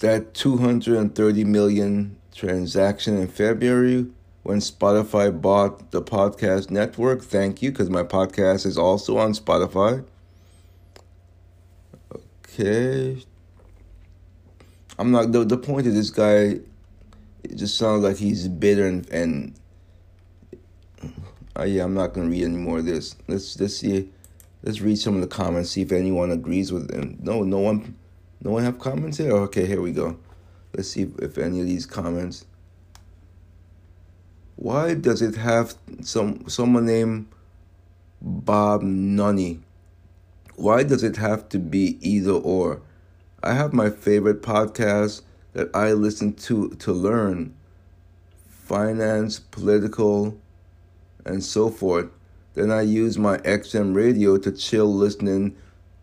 that 0.00 0.34
230 0.34 1.44
million 1.44 2.16
transaction 2.34 3.18
in 3.18 3.28
February 3.28 4.06
when 4.42 4.58
Spotify 4.58 5.38
bought 5.38 5.90
the 5.90 6.00
podcast 6.00 6.70
network. 6.70 7.22
Thank 7.22 7.62
you, 7.62 7.70
because 7.70 7.90
my 7.90 8.02
podcast 8.02 8.64
is 8.64 8.78
also 8.78 9.18
on 9.18 9.32
Spotify. 9.32 10.04
Okay. 12.14 13.22
I'm 14.98 15.10
not 15.10 15.30
the 15.32 15.44
the 15.44 15.58
point 15.58 15.86
of 15.86 15.94
this 15.94 16.10
guy 16.10 16.60
it 17.44 17.56
just 17.56 17.78
sounds 17.78 18.02
like 18.02 18.16
he's 18.16 18.48
bitter 18.48 18.86
and, 18.86 19.08
and 19.10 19.54
uh, 21.58 21.64
yeah, 21.64 21.84
I'm 21.84 21.94
not 21.94 22.12
gonna 22.14 22.28
read 22.28 22.44
any 22.44 22.56
more 22.56 22.78
of 22.78 22.84
this. 22.84 23.16
Let's 23.26 23.58
let's 23.60 23.76
see 23.76 24.08
let's 24.62 24.80
read 24.80 24.98
some 24.98 25.14
of 25.14 25.20
the 25.20 25.28
comments, 25.28 25.70
see 25.70 25.82
if 25.82 25.92
anyone 25.92 26.30
agrees 26.30 26.72
with 26.72 26.88
them. 26.88 27.18
No, 27.20 27.42
no 27.42 27.58
one 27.58 27.96
no 28.42 28.52
one 28.52 28.64
have 28.64 28.78
comments 28.78 29.18
here? 29.18 29.32
Okay, 29.32 29.66
here 29.66 29.80
we 29.80 29.92
go. 29.92 30.18
Let's 30.74 30.90
see 30.90 31.10
if, 31.20 31.38
any 31.38 31.60
of 31.60 31.66
these 31.66 31.86
comments. 31.86 32.44
Why 34.56 34.94
does 34.94 35.22
it 35.22 35.36
have 35.36 35.74
some 36.02 36.48
someone 36.48 36.86
named 36.86 37.28
Bob 38.20 38.82
Nunny? 38.82 39.60
Why 40.56 40.82
does 40.82 41.02
it 41.02 41.16
have 41.16 41.48
to 41.50 41.58
be 41.58 41.98
either 42.00 42.32
or? 42.32 42.82
I 43.42 43.54
have 43.54 43.72
my 43.72 43.88
favorite 43.88 44.42
podcast 44.42 45.22
that 45.52 45.74
I 45.74 45.92
listen 45.92 46.34
to 46.34 46.70
to 46.70 46.92
learn 46.92 47.54
finance, 48.48 49.38
political, 49.38 50.38
and 51.24 51.42
so 51.42 51.70
forth. 51.70 52.10
Then 52.54 52.70
I 52.70 52.82
use 52.82 53.16
my 53.16 53.38
XM 53.38 53.94
radio 53.94 54.36
to 54.38 54.52
chill 54.52 54.92
listening 54.92 55.56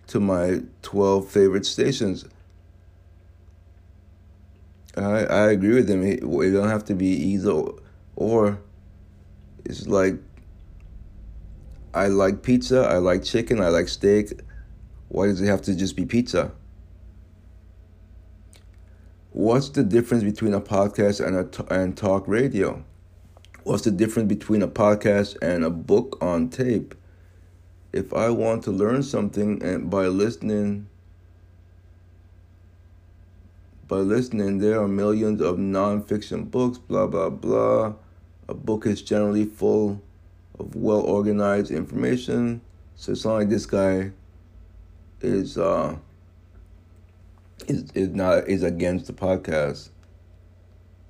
to 0.08 0.20
my 0.20 0.62
12 0.82 1.28
favorite 1.28 1.66
stations. 1.66 2.26
I, 4.98 5.26
I 5.26 5.52
agree 5.52 5.76
with 5.76 5.90
him. 5.90 6.04
It, 6.04 6.24
it 6.24 6.52
don't 6.52 6.70
have 6.70 6.86
to 6.86 6.96
be 6.96 7.08
either 7.08 7.64
or. 8.16 8.60
It's 9.66 9.88
like 9.88 10.20
I 11.96 12.08
like 12.08 12.44
pizza, 12.44 12.82
I 12.82 12.98
like 12.98 13.24
chicken, 13.24 13.62
I 13.62 13.70
like 13.70 13.88
steak. 13.88 14.42
Why 15.08 15.28
does 15.28 15.42
it 15.42 15.48
have 15.48 15.62
to 15.64 15.76
just 15.76 15.96
be 15.96 16.06
pizza? 16.06 16.52
What's 19.32 19.70
the 19.70 19.84
difference 19.84 20.24
between 20.24 20.54
a 20.54 20.62
podcast 20.62 21.26
and 21.26 21.38
a 21.38 21.46
t- 21.46 21.64
and 21.70 21.96
talk 21.98 22.28
radio? 22.28 22.84
What's 23.64 23.84
the 23.84 23.92
difference 23.92 24.28
between 24.30 24.62
a 24.62 24.68
podcast 24.68 25.38
and 25.42 25.64
a 25.64 25.70
book 25.70 26.18
on 26.22 26.50
tape? 26.50 26.96
If 27.96 28.14
I 28.14 28.30
want 28.30 28.62
to 28.66 28.72
learn 28.72 29.04
something 29.04 29.64
and 29.64 29.90
by 29.90 30.08
listening 30.08 30.88
by 33.88 34.00
listening 34.00 34.58
there 34.58 34.82
are 34.82 34.88
millions 34.90 35.40
of 35.40 35.56
nonfiction 35.56 36.52
books, 36.52 36.78
blah 36.78 37.08
blah 37.08 37.30
blah. 37.30 37.94
A 38.50 38.54
book 38.54 38.86
is 38.86 39.02
generally 39.02 39.46
full 39.46 40.02
of 40.60 40.76
well 40.76 41.00
organized 41.00 41.72
information. 41.72 42.60
So 42.96 43.14
it's 43.14 43.24
not 43.24 43.36
like 43.36 43.50
this 43.50 43.66
guy 43.66 44.12
is 45.22 45.58
uh 45.58 45.96
is 47.70 47.90
is 47.94 48.10
not 48.10 48.50
is 48.50 48.64
against 48.64 49.08
the 49.08 49.14
podcast. 49.14 49.88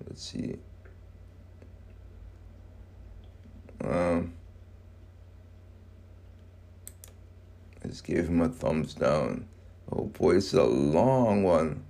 Let's 0.07 0.21
see. 0.21 0.57
Um 3.83 4.34
just 7.85 8.03
gave 8.03 8.27
him 8.27 8.41
a 8.41 8.49
thumbs 8.49 8.93
down. 8.93 9.47
Oh 9.91 10.05
boy, 10.05 10.37
it's 10.37 10.53
a 10.53 10.63
long 10.63 11.43
one. 11.43 11.83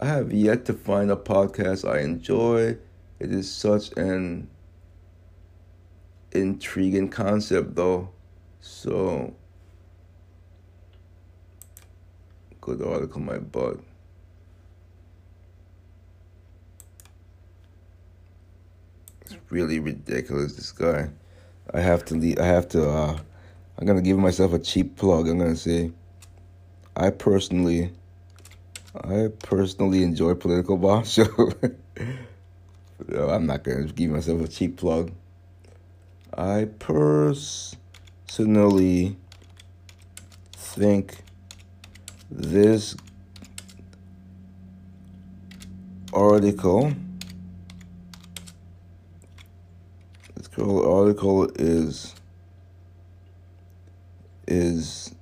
I 0.00 0.06
have 0.06 0.32
yet 0.32 0.64
to 0.66 0.72
find 0.72 1.10
a 1.10 1.16
podcast 1.16 1.88
I 1.88 2.00
enjoy. 2.00 2.78
It 3.18 3.32
is 3.32 3.50
such 3.50 3.90
an 3.96 4.48
intriguing 6.32 7.08
concept 7.08 7.74
though. 7.74 8.10
So 8.60 9.34
good 12.60 12.82
article 12.82 13.20
my 13.20 13.38
butt. 13.38 13.80
It's 19.22 19.36
really 19.50 19.80
ridiculous 19.80 20.54
this 20.54 20.72
guy. 20.72 21.10
I 21.74 21.80
have 21.80 22.04
to 22.06 22.14
leave, 22.14 22.38
I 22.38 22.46
have 22.46 22.68
to 22.68 22.88
uh 22.88 23.18
I'm 23.78 23.86
gonna 23.86 24.02
give 24.02 24.18
myself 24.18 24.52
a 24.52 24.58
cheap 24.58 24.96
plug. 24.96 25.28
I'm 25.28 25.38
gonna 25.38 25.54
say 25.54 25.92
I 26.96 27.10
personally 27.10 27.92
I 29.04 29.28
personally 29.40 30.02
enjoy 30.02 30.34
political 30.34 30.76
bomb 30.84 31.04
show. 31.04 31.52
I'm 33.16 33.46
not 33.46 33.62
gonna 33.62 33.84
give 33.84 34.10
myself 34.10 34.42
a 34.42 34.48
cheap 34.48 34.78
plug. 34.78 35.12
I 36.36 36.66
personally 36.80 37.56
think 40.56 41.18
this 42.30 42.96
article 46.12 46.92
this 50.34 50.48
article 50.58 51.48
is 51.54 52.17
is 54.48 55.14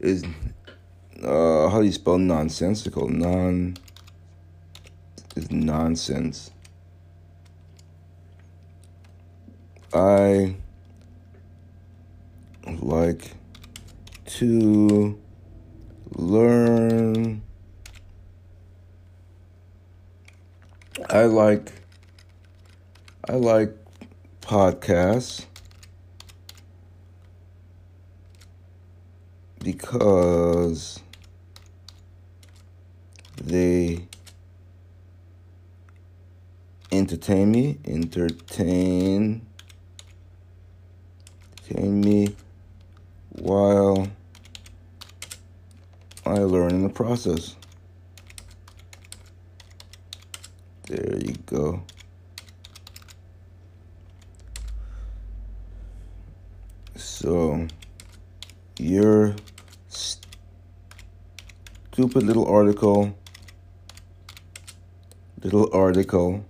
is 0.00 0.24
uh 1.22 1.68
how 1.68 1.78
do 1.78 1.86
you 1.86 1.92
spell 1.92 2.18
nonsensical 2.18 3.08
non 3.08 3.76
is 5.36 5.50
nonsense 5.50 6.50
I 9.94 10.54
like 12.82 13.32
to 14.26 15.18
learn. 16.14 17.42
I 21.08 21.24
like 21.24 21.72
I 23.26 23.32
like 23.32 23.74
podcasts 24.42 25.46
because 29.72 30.98
they 33.44 34.02
entertain 36.90 37.50
me, 37.50 37.78
entertain 37.84 39.46
entertain 41.68 42.00
me 42.00 42.34
while 43.28 44.08
I 46.24 46.38
learn 46.38 46.70
in 46.70 46.82
the 46.82 46.88
process. 46.88 47.54
There 50.86 51.18
you 51.18 51.34
go. 51.44 51.82
So, 56.96 57.68
your 58.78 59.34
stupid 61.98 62.22
little 62.22 62.46
article, 62.46 63.12
little 65.42 65.68
article, 65.72 66.44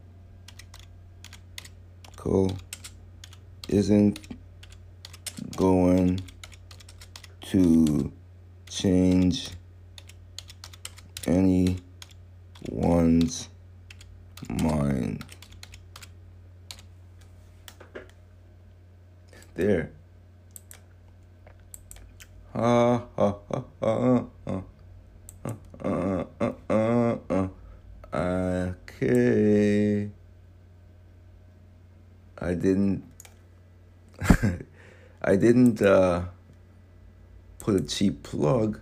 cool, 2.16 2.54
isn't 3.70 4.20
going 5.56 6.20
to 7.40 8.12
change 8.68 9.48
anyone's 11.26 11.78
mind. 14.50 15.24
There. 19.54 19.92
Ha 22.52 23.02
ha 23.16 23.34
ha 23.50 23.64
ha. 23.80 24.24
ha. 24.46 24.62
Uh, 25.84 26.24
uh, 26.40 26.52
uh, 26.68 27.16
uh. 27.30 27.48
Okay. 29.00 30.10
I 32.38 32.54
didn't. 32.54 33.04
I 35.22 35.36
didn't 35.36 35.82
uh, 35.82 36.24
put 37.58 37.76
a 37.76 37.82
cheap 37.82 38.22
plug, 38.22 38.80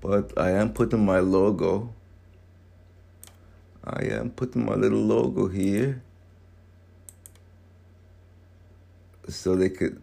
but 0.00 0.32
I 0.36 0.50
am 0.50 0.72
putting 0.72 1.04
my 1.04 1.20
logo. 1.20 1.94
I 3.84 4.04
am 4.04 4.30
putting 4.30 4.66
my 4.66 4.74
little 4.74 5.00
logo 5.00 5.48
here 5.48 6.02
so 9.28 9.56
they 9.56 9.70
could 9.70 10.02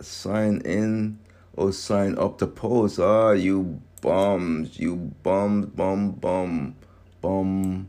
sign 0.00 0.60
in 0.64 1.18
or 1.52 1.72
sign 1.72 2.18
up 2.18 2.38
to 2.38 2.46
post. 2.46 2.98
Ah, 2.98 3.32
you 3.32 3.80
bums, 4.04 4.78
you 4.78 4.96
bums, 5.22 5.64
bum, 5.74 6.12
bum, 6.12 6.74
bum, 7.22 7.88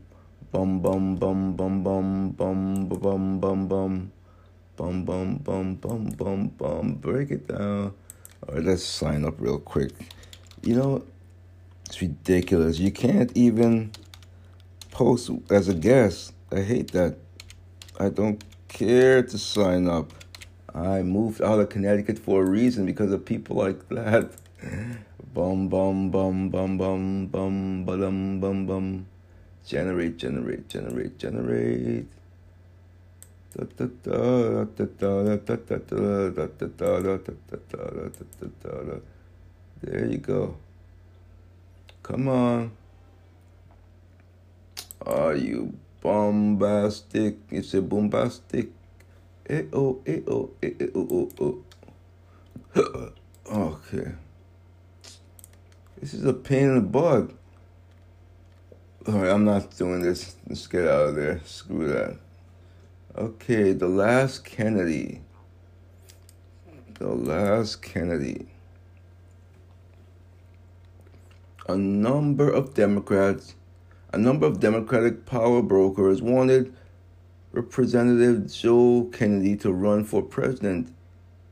bum, 0.50 0.78
bum, 0.78 1.16
bum, 1.16 1.54
bum, 1.54 1.82
bum, 1.82 2.32
bum, 2.32 2.32
bum, 2.32 2.88
bum, 2.88 3.38
bum, 3.38 3.38
bum, 3.38 4.10
bum, 4.76 5.04
bum, 5.04 5.36
bum, 5.36 5.74
bum, 5.74 6.10
bum. 6.16 6.48
Bum 6.48 6.94
break 6.94 7.30
it 7.30 7.46
down. 7.46 7.92
All 8.48 8.54
right, 8.54 8.64
let's 8.64 8.82
sign 8.82 9.26
up 9.26 9.34
real 9.38 9.58
quick. 9.58 9.92
You 10.62 10.76
know, 10.76 11.04
it's 11.84 12.00
ridiculous. 12.00 12.78
You 12.78 12.90
can't 12.92 13.30
even 13.36 13.92
post 14.90 15.30
as 15.50 15.68
a 15.68 15.74
guest. 15.74 16.32
I 16.50 16.62
hate 16.62 16.92
that. 16.92 17.18
I 18.00 18.08
don't 18.08 18.42
care 18.68 19.22
to 19.22 19.36
sign 19.36 19.86
up. 19.86 20.14
I 20.74 21.02
moved 21.02 21.42
out 21.42 21.60
of 21.60 21.68
Connecticut 21.68 22.18
for 22.18 22.42
a 22.42 22.48
reason 22.48 22.86
because 22.86 23.12
of 23.12 23.26
people 23.26 23.56
like 23.56 23.86
that. 23.90 24.30
Bum 25.36 25.68
bum 25.68 26.08
bum 26.10 26.48
bum 26.48 26.78
bum 26.78 27.28
bum 27.28 27.84
bum 27.84 28.40
bum 28.40 28.66
bum. 28.66 29.06
Generate, 29.66 30.16
generate, 30.16 30.66
generate, 30.66 31.18
generate. 31.18 32.08
There 39.82 40.06
you 40.06 40.18
go. 40.24 40.56
Come 42.02 42.28
on. 42.28 42.72
Are 45.04 45.36
you 45.36 45.76
bombastic? 46.00 47.36
It's 47.50 47.74
a 47.74 47.82
bombastic. 47.82 48.70
Eh 49.44 49.64
oh, 49.74 50.00
eh 50.06 50.20
oh, 50.26 50.48
eh 50.62 50.72
oh, 50.94 51.28
oh, 51.40 51.60
oh. 52.74 53.12
Okay. 53.46 54.25
This 56.00 56.12
is 56.12 56.24
a 56.26 56.34
pain 56.34 56.64
in 56.64 56.74
the 56.74 56.80
butt. 56.82 57.30
Alright, 59.08 59.30
I'm 59.30 59.44
not 59.44 59.76
doing 59.78 60.02
this. 60.02 60.36
Let's 60.46 60.66
get 60.66 60.86
out 60.86 61.08
of 61.08 61.14
there. 61.14 61.40
Screw 61.44 61.88
that. 61.88 62.18
Okay, 63.16 63.72
the 63.72 63.88
last 63.88 64.44
Kennedy. 64.44 65.22
The 66.98 67.08
last 67.08 67.80
Kennedy. 67.80 68.46
A 71.68 71.76
number 71.76 72.50
of 72.50 72.74
Democrats, 72.74 73.54
a 74.12 74.18
number 74.18 74.46
of 74.46 74.60
Democratic 74.60 75.24
power 75.24 75.62
brokers 75.62 76.20
wanted 76.20 76.74
Representative 77.52 78.52
Joe 78.52 79.08
Kennedy 79.12 79.56
to 79.56 79.72
run 79.72 80.04
for 80.04 80.22
president. 80.22 80.94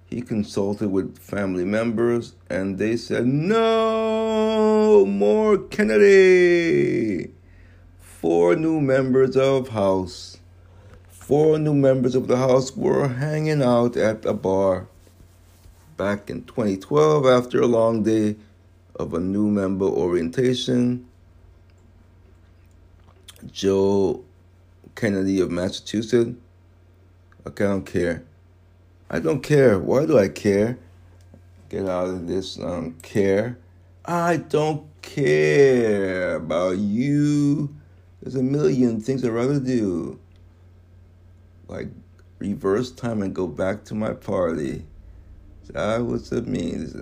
He 0.07 0.21
consulted 0.21 0.91
with 0.91 1.19
family 1.19 1.65
members 1.65 2.35
and 2.51 2.79
they 2.79 2.97
said, 2.97 3.27
No 3.27 3.94
more 5.03 5.59
Kennedy. 5.59 7.33
Four 7.99 8.55
new 8.55 8.81
members 8.81 9.37
of 9.37 9.69
House. 9.69 10.39
Four 11.09 11.59
new 11.59 11.75
members 11.75 12.15
of 12.15 12.29
the 12.29 12.37
House 12.37 12.77
were 12.77 13.09
hanging 13.09 13.63
out 13.63 13.97
at 13.97 14.25
a 14.25 14.33
bar 14.33 14.87
back 15.97 16.31
in 16.31 16.45
2012 16.45 17.27
after 17.27 17.61
a 17.61 17.67
long 17.67 18.03
day 18.03 18.37
of 18.95 19.15
a 19.15 19.21
new 19.21 19.49
member 19.49 19.87
orientation. 19.87 21.07
Joe 23.51 24.25
Kennedy 24.95 25.41
of 25.41 25.51
Massachusetts. 25.51 26.39
Okay, 27.47 27.65
I 27.65 27.69
don't 27.69 27.87
care. 27.87 28.25
I 29.11 29.19
don't 29.19 29.43
care. 29.43 29.79
Why 29.79 30.07
do 30.07 30.19
I 30.19 30.29
care? 30.29 30.79
Get 31.69 31.89
out 31.89 32.09
of 32.09 32.27
this. 32.27 32.59
I 32.59 32.63
don't 32.63 33.03
care. 33.03 33.59
I 34.05 34.37
don't 34.37 34.87
care 35.03 36.37
about 36.37 36.79
you. 36.79 37.75
There's 38.21 38.35
a 38.35 38.43
million 38.43 39.01
things 39.01 39.25
I'd 39.25 39.31
rather 39.31 39.59
do. 39.59 40.19
Like 41.69 41.89
reverse 42.39 42.91
time 42.91 43.23
and 43.23 43.35
go 43.35 43.47
back 43.47 43.85
to 43.85 43.95
my 43.95 44.13
party. 44.13 44.85
That 45.69 46.03
what 46.03 46.31
it 46.31 46.47
means. 46.47 46.95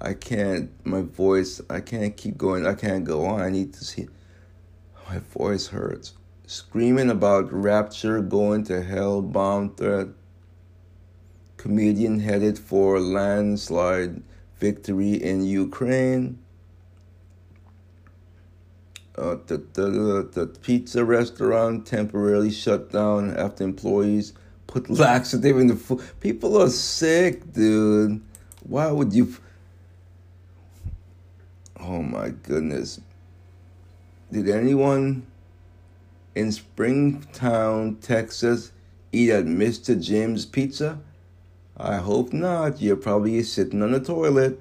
I 0.00 0.14
can't, 0.14 0.70
my 0.84 1.02
voice, 1.02 1.60
I 1.68 1.80
can't 1.80 2.16
keep 2.16 2.38
going. 2.38 2.66
I 2.66 2.74
can't 2.74 3.04
go 3.04 3.26
on. 3.26 3.40
I 3.40 3.50
need 3.50 3.72
to 3.74 3.84
see. 3.84 4.08
My 5.08 5.18
voice 5.18 5.66
hurts 5.66 6.14
screaming 6.46 7.10
about 7.10 7.52
rapture, 7.52 8.20
going 8.20 8.62
to 8.64 8.82
hell, 8.82 9.22
bomb 9.22 9.74
threat. 9.74 10.08
Comedian 11.56 12.20
headed 12.20 12.58
for 12.58 13.00
landslide 13.00 14.22
victory 14.62 15.14
in 15.14 15.44
Ukraine. 15.44 16.38
Uh, 19.18 19.36
the, 19.48 19.58
the, 19.74 20.28
the 20.32 20.46
pizza 20.62 21.04
restaurant 21.04 21.84
temporarily 21.84 22.50
shut 22.50 22.90
down 22.92 23.36
after 23.36 23.64
employees 23.64 24.32
put 24.68 24.88
laxative 25.06 25.58
in 25.58 25.66
the 25.66 25.74
food. 25.76 26.00
People 26.20 26.62
are 26.62 26.70
sick, 26.70 27.52
dude. 27.52 28.22
Why 28.62 28.90
would 28.90 29.12
you? 29.12 29.34
Oh 31.80 32.02
my 32.02 32.28
goodness. 32.30 33.00
Did 34.30 34.48
anyone 34.48 35.26
in 36.36 36.52
Springtown, 36.52 37.96
Texas, 37.96 38.72
eat 39.10 39.30
at 39.30 39.44
Mr. 39.44 40.00
Jim's 40.00 40.46
Pizza? 40.46 41.00
I 41.82 41.96
hope 41.96 42.32
not. 42.32 42.80
You're 42.80 42.94
probably 42.94 43.42
sitting 43.42 43.82
on 43.82 43.90
the 43.90 43.98
toilet. 43.98 44.60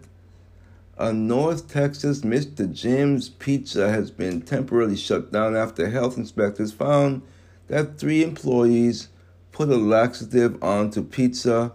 A 0.97 1.13
North 1.13 1.71
Texas 1.71 2.21
Mr. 2.21 2.71
Jim's 2.73 3.29
Pizza 3.29 3.91
has 3.91 4.09
been 4.09 4.41
temporarily 4.41 4.95
shut 4.95 5.31
down 5.31 5.55
after 5.55 5.87
health 5.87 6.17
inspectors 6.17 6.71
found 6.73 7.21
that 7.67 7.99
three 7.99 8.23
employees 8.23 9.09
put 9.51 9.69
a 9.69 9.77
laxative 9.77 10.61
onto 10.63 11.03
pizza 11.03 11.73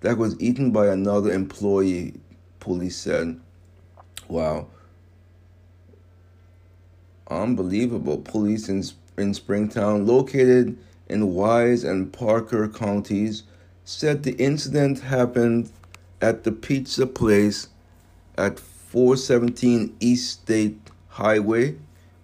that 0.00 0.18
was 0.18 0.34
eaten 0.40 0.72
by 0.72 0.88
another 0.88 1.30
employee, 1.30 2.14
police 2.58 2.96
said. 2.96 3.40
Wow. 4.26 4.66
Unbelievable. 7.30 8.18
Police 8.18 8.68
in 8.68 8.82
in 9.16 9.32
Springtown, 9.32 10.06
located 10.06 10.76
in 11.08 11.34
Wise 11.34 11.84
and 11.84 12.12
Parker 12.12 12.68
counties, 12.68 13.44
said 13.88 14.22
the 14.22 14.36
incident 14.36 15.00
happened 15.00 15.72
at 16.20 16.44
the 16.44 16.52
pizza 16.52 17.06
place 17.06 17.68
at 18.36 18.60
417 18.60 19.96
East 19.98 20.42
State 20.42 20.78
Highway 21.08 21.74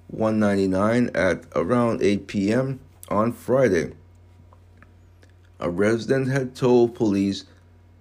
199 0.09 1.11
at 1.15 1.45
around 1.57 2.03
8 2.03 2.27
p.m. 2.27 2.81
on 3.09 3.33
Friday. 3.33 3.95
A 5.59 5.71
resident 5.71 6.29
had 6.29 6.55
told 6.55 6.95
police 6.95 7.47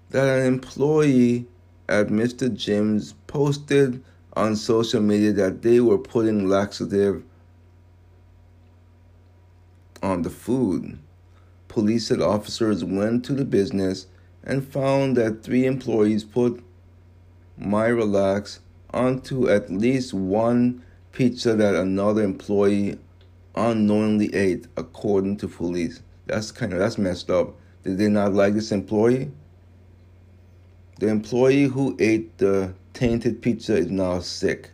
that 0.09 0.27
an 0.27 0.45
employee 0.45 1.47
at 1.87 2.07
Mr. 2.07 2.53
Jim's 2.53 3.13
posted 3.27 4.03
on 4.33 4.57
social 4.57 5.01
media 5.01 5.31
that 5.31 5.61
they 5.61 5.79
were 5.79 5.97
putting 5.97 6.49
laxative 6.49 7.23
on 10.01 10.23
the 10.23 10.29
food. 10.29 10.99
Police 11.73 12.05
said 12.05 12.21
officers 12.21 12.83
went 12.83 13.25
to 13.25 13.33
the 13.33 13.43
business 13.43 14.05
and 14.43 14.63
found 14.63 15.17
that 15.17 15.41
three 15.41 15.65
employees 15.65 16.23
put 16.23 16.63
Miralax 17.59 18.59
onto 18.91 19.49
at 19.49 19.71
least 19.71 20.13
one 20.13 20.83
pizza 21.13 21.55
that 21.55 21.73
another 21.73 22.21
employee 22.21 22.99
unknowingly 23.55 24.31
ate, 24.35 24.67
according 24.77 25.37
to 25.37 25.47
police. 25.47 26.03
That's 26.27 26.51
kind 26.51 26.73
of 26.73 26.77
that's 26.77 26.99
messed 26.99 27.31
up. 27.31 27.55
Did 27.83 27.97
they 27.97 28.07
not 28.07 28.35
like 28.35 28.53
this 28.53 28.71
employee? 28.71 29.31
The 30.99 31.07
employee 31.07 31.63
who 31.63 31.97
ate 31.97 32.37
the 32.37 32.75
tainted 32.93 33.41
pizza 33.41 33.77
is 33.77 33.89
now 33.89 34.19
sick. 34.19 34.69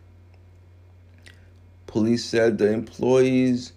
Police 1.86 2.26
said 2.26 2.58
the 2.58 2.70
employees 2.70 3.72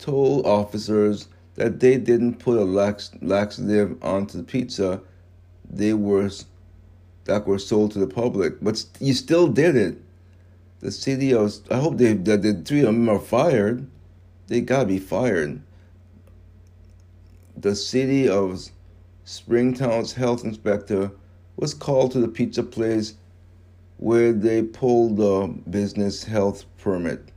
told 0.00 0.44
officers 0.44 1.28
that 1.58 1.80
they 1.80 1.98
didn't 1.98 2.34
put 2.34 2.56
a 2.56 2.64
lax, 2.64 3.10
laxative 3.20 3.98
onto 4.00 4.38
the 4.38 4.44
pizza 4.44 5.00
they 5.68 5.92
were 5.92 6.30
that 7.24 7.46
were 7.46 7.58
sold 7.58 7.90
to 7.92 7.98
the 7.98 8.06
public, 8.06 8.54
but 8.62 8.82
you 9.00 9.12
still 9.12 9.48
did 9.48 9.74
it. 9.76 9.98
The 10.80 10.92
city 10.92 11.34
of 11.34 11.52
I 11.68 11.78
hope 11.78 11.98
they 11.98 12.14
that 12.14 12.42
the 12.42 12.54
three 12.54 12.80
of 12.80 12.86
them 12.86 13.08
are 13.08 13.18
fired. 13.18 13.84
They 14.46 14.60
gotta 14.60 14.86
be 14.86 15.00
fired. 15.00 15.60
The 17.56 17.74
city 17.74 18.28
of 18.28 18.68
Springtown's 19.24 20.12
health 20.12 20.44
inspector 20.44 21.10
was 21.56 21.74
called 21.74 22.12
to 22.12 22.20
the 22.20 22.28
pizza 22.28 22.62
place 22.62 23.14
where 23.96 24.32
they 24.32 24.62
pulled 24.62 25.16
the 25.16 25.52
business 25.68 26.22
health 26.22 26.64
permit. 26.78 27.32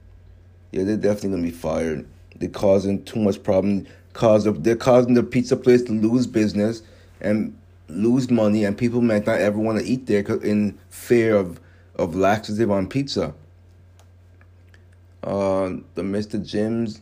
Yeah, 0.71 0.83
they're 0.83 0.95
definitely 0.95 1.31
gonna 1.31 1.41
be 1.41 1.51
fired. 1.51 2.07
They're 2.35 2.49
causing 2.49 3.03
too 3.03 3.19
much 3.19 3.41
problem. 3.41 3.87
Cause 4.13 4.43
they're 4.61 4.75
causing 4.75 5.13
the 5.13 5.23
pizza 5.23 5.55
place 5.55 5.83
to 5.83 5.93
lose 5.93 6.27
business 6.27 6.81
and 7.21 7.57
lose 7.87 8.29
money, 8.29 8.63
and 8.65 8.77
people 8.77 9.01
might 9.01 9.25
not 9.25 9.39
ever 9.39 9.57
want 9.57 9.79
to 9.79 9.85
eat 9.85 10.07
there 10.07 10.25
in 10.43 10.77
fear 10.89 11.35
of 11.35 11.59
of 11.95 12.15
laxative 12.15 12.71
on 12.71 12.87
pizza. 12.87 13.33
Uh, 15.23 15.75
the 15.93 16.01
Mr. 16.01 16.43
Jim's 16.43 17.01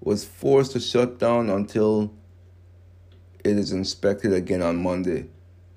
was 0.00 0.24
forced 0.24 0.72
to 0.72 0.80
shut 0.80 1.18
down 1.18 1.48
until 1.48 2.12
it 3.44 3.56
is 3.56 3.72
inspected 3.72 4.32
again 4.32 4.62
on 4.62 4.82
Monday. 4.82 5.26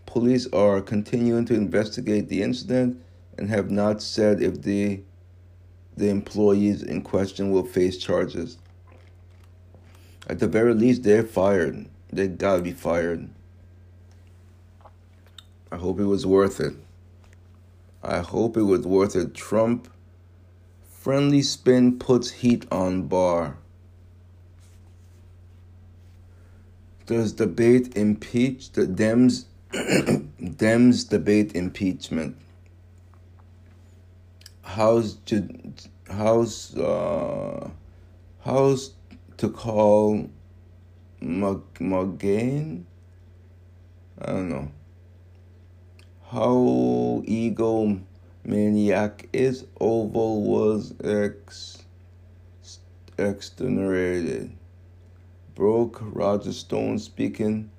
Police 0.06 0.48
are 0.52 0.82
continuing 0.82 1.46
to 1.46 1.54
investigate 1.54 2.28
the 2.28 2.42
incident 2.42 3.02
and 3.38 3.50
have 3.50 3.70
not 3.70 4.02
said 4.02 4.42
if 4.42 4.62
the 4.62 5.02
the 5.96 6.10
employees 6.10 6.84
in 6.84 7.02
question 7.02 7.52
will 7.52 7.66
face 7.66 7.98
charges. 7.98 8.58
At 10.28 10.40
the 10.40 10.48
very 10.48 10.74
least, 10.74 11.04
they're 11.04 11.24
fired. 11.24 11.88
They 12.12 12.28
gotta 12.28 12.62
be 12.62 12.74
fired. 12.74 13.30
I 15.72 15.78
hope 15.78 16.00
it 16.00 16.06
was 16.06 16.26
worth 16.26 16.60
it. 16.60 16.74
I 18.04 18.20
hope 18.20 18.58
it 18.58 18.64
was 18.64 18.86
worth 18.86 19.16
it. 19.16 19.34
Trump 19.34 19.90
friendly 20.90 21.42
spin 21.42 21.98
puts 21.98 22.30
heat 22.30 22.66
on 22.72 23.08
Barr. 23.08 23.58
Does 27.06 27.32
debate 27.32 27.96
impeach 27.96 28.74
the 28.74 28.82
Dems? 28.86 29.46
Dems 29.74 31.10
debate 31.10 31.56
impeachment. 31.56 32.36
How's 34.62 35.18
how's 36.10 36.76
uh, 36.78 37.70
how's 38.42 38.92
to 39.38 39.50
call 39.50 40.30
McGain? 41.22 42.84
I 44.20 44.26
don't 44.26 44.50
know. 44.50 44.72
How 46.30 47.22
ego 47.26 48.00
maniac 48.44 49.30
is 49.32 49.66
Oval 49.80 50.44
was 50.44 50.94
ex 51.04 51.84
exonerated. 53.18 54.52
Broke 55.56 56.00
Roger 56.02 56.54
Stone 56.54 57.00
speaking. 57.00 57.72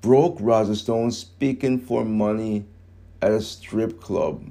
Broke 0.00 0.38
Roger 0.40 0.74
Stone 0.74 1.10
speaking 1.10 1.78
for 1.78 2.04
money 2.04 2.64
at 3.20 3.32
a 3.32 3.40
strip 3.40 4.00
club. 4.00 4.50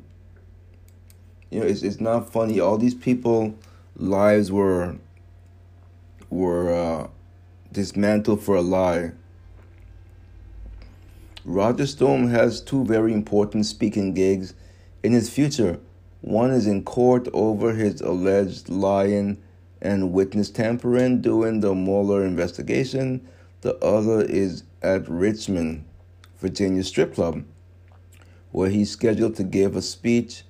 You 1.49 1.61
know, 1.61 1.65
it's 1.65 1.81
it's 1.81 1.99
not 1.99 2.31
funny. 2.31 2.59
All 2.59 2.77
these 2.77 2.93
people 2.93 3.55
lives 3.95 4.51
were 4.51 4.97
were 6.29 6.73
uh, 6.73 7.07
dismantled 7.71 8.41
for 8.41 8.55
a 8.55 8.61
lie. 8.61 9.11
Roger 11.45 11.87
Stone 11.87 12.29
has 12.29 12.61
two 12.61 12.83
very 12.85 13.13
important 13.13 13.65
speaking 13.65 14.13
gigs 14.13 14.53
in 15.03 15.13
his 15.13 15.29
future. 15.29 15.79
One 16.21 16.51
is 16.51 16.67
in 16.67 16.83
court 16.83 17.27
over 17.33 17.73
his 17.73 18.01
alleged 18.01 18.69
lying 18.69 19.41
and 19.81 20.11
witness 20.11 20.49
tampering 20.49 21.21
during 21.21 21.61
the 21.61 21.73
Mueller 21.73 22.25
investigation. 22.25 23.27
The 23.61 23.77
other 23.77 24.21
is 24.21 24.63
at 24.81 25.07
Richmond, 25.07 25.85
Virginia 26.39 26.83
strip 26.83 27.15
club, 27.15 27.43
where 28.51 28.69
he's 28.69 28.91
scheduled 28.91 29.35
to 29.35 29.43
give 29.43 29.75
a 29.75 29.81
speech, 29.81 30.43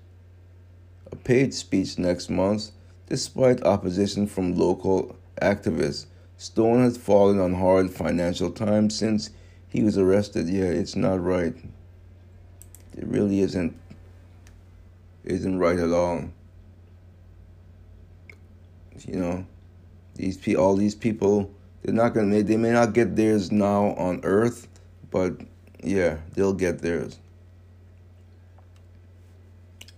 a 1.12 1.16
paid 1.16 1.54
speech 1.54 1.98
next 1.98 2.30
month, 2.30 2.72
despite 3.08 3.64
opposition 3.64 4.28
from 4.28 4.56
local 4.56 5.16
activists. 5.42 6.06
Stone 6.38 6.84
has 6.84 6.98
fallen 6.98 7.40
on 7.40 7.56
hard 7.56 7.92
financial 7.92 8.52
times 8.52 8.96
since 8.96 9.32
he 9.68 9.84
was 9.84 9.98
arrested. 9.98 10.48
Yeah, 10.48 10.66
it's 10.66 10.96
not 10.96 11.22
right. 11.22 11.54
It 12.98 13.08
really 13.08 13.42
isn't 13.42 13.78
isn't 15.24 15.60
right 15.60 15.78
at 15.80 15.92
all. 15.92 16.26
You 19.08 19.20
know, 19.20 19.46
these 20.16 20.38
pe- 20.38 20.56
all 20.56 20.76
these 20.76 20.96
people, 20.96 21.52
they're 21.82 21.94
not 21.94 22.14
gonna 22.14 22.44
they 22.44 22.58
may 22.58 22.72
not 22.72 22.94
get 22.94 23.16
theirs 23.16 23.52
now 23.52 23.94
on 23.96 24.22
Earth, 24.24 24.68
but 25.12 25.42
yeah, 25.84 26.18
they'll 26.34 26.54
get 26.54 26.80
theirs. 26.80 27.20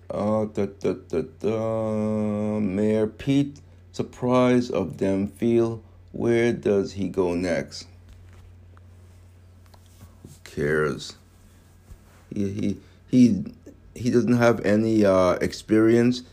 Uh, 0.09 0.45
da, 0.45 0.65
da, 0.65 0.93
da, 1.07 1.21
da. 1.39 2.59
Mayor 2.59 3.07
Pete, 3.07 3.61
surprise 3.91 4.69
of 4.69 4.97
them 4.97 5.27
feel. 5.27 5.81
Where 6.11 6.51
does 6.51 6.93
he 6.93 7.07
go 7.07 7.33
next? 7.33 7.87
Who 10.23 10.33
cares? 10.43 11.15
He 12.33 12.49
he 12.49 12.77
he 13.09 13.43
he 13.95 14.09
doesn't 14.09 14.37
have 14.37 14.65
any 14.65 15.05
uh, 15.05 15.33
experience. 15.33 16.23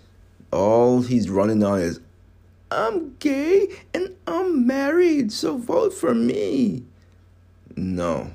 All 0.50 1.02
he's 1.02 1.28
running 1.28 1.62
on 1.62 1.80
is, 1.80 2.00
I'm 2.70 3.16
gay 3.18 3.68
and 3.92 4.14
I'm 4.26 4.66
married, 4.66 5.32
so 5.32 5.58
vote 5.58 5.92
for 5.92 6.14
me. 6.14 6.84
No. 7.76 8.32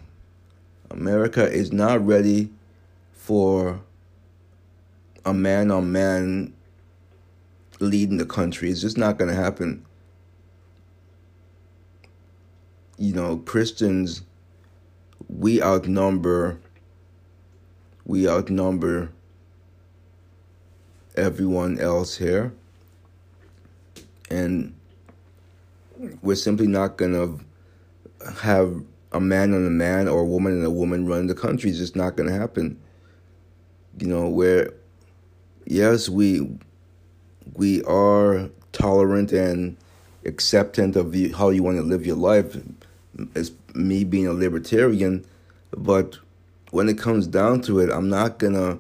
America 0.92 1.50
is 1.50 1.74
not 1.74 2.06
ready 2.06 2.50
for 3.14 3.82
a 5.26 5.34
man 5.34 5.72
on 5.72 5.92
man 5.92 6.54
leading 7.80 8.18
the 8.18 8.26
country. 8.26 8.70
It's 8.70 8.82
just 8.82 8.98
not 8.98 9.18
going 9.18 9.30
to 9.30 9.36
happen. 9.36 9.86
You 12.98 13.14
know, 13.14 13.38
Christians, 13.38 14.24
we 15.28 15.62
outnumber 15.62 16.60
we 18.06 18.28
outnumber 18.28 19.12
everyone 21.16 21.80
else 21.80 22.18
here. 22.18 22.54
And 24.30 24.74
we're 26.22 26.36
simply 26.36 26.68
not 26.68 26.98
going 26.98 27.14
to 27.14 28.30
have 28.34 28.84
a 29.12 29.20
man 29.20 29.54
and 29.54 29.68
a 29.68 29.70
man 29.70 30.08
or 30.08 30.22
a 30.22 30.26
woman 30.26 30.54
and 30.54 30.66
a 30.66 30.72
woman 30.72 31.08
run 31.08 31.28
the 31.28 31.36
country. 31.36 31.70
It's 31.70 31.80
just 31.80 31.96
not 31.96 32.16
going 32.16 32.28
to 32.30 32.36
happen. 32.36 32.80
You 34.00 34.08
know, 34.08 34.28
where, 34.28 34.72
yes, 35.66 36.10
we 36.10 36.58
we 37.56 37.84
are 37.84 38.50
tolerant 38.72 39.32
and 39.32 39.78
acceptant 40.26 40.96
of 40.96 41.16
you, 41.16 41.36
how 41.36 41.50
you 41.50 41.64
want 41.64 41.78
to 41.78 41.84
live 41.84 42.06
your 42.06 42.16
life. 42.16 42.58
As 43.36 43.52
me 43.76 44.04
being 44.04 44.28
a 44.28 44.34
libertarian, 44.34 45.26
but 45.72 46.18
when 46.72 46.90
it 46.90 46.98
comes 46.98 47.28
down 47.28 47.62
to 47.62 47.80
it, 47.80 47.92
I'm 47.92 48.10
not 48.10 48.40
gonna 48.40 48.80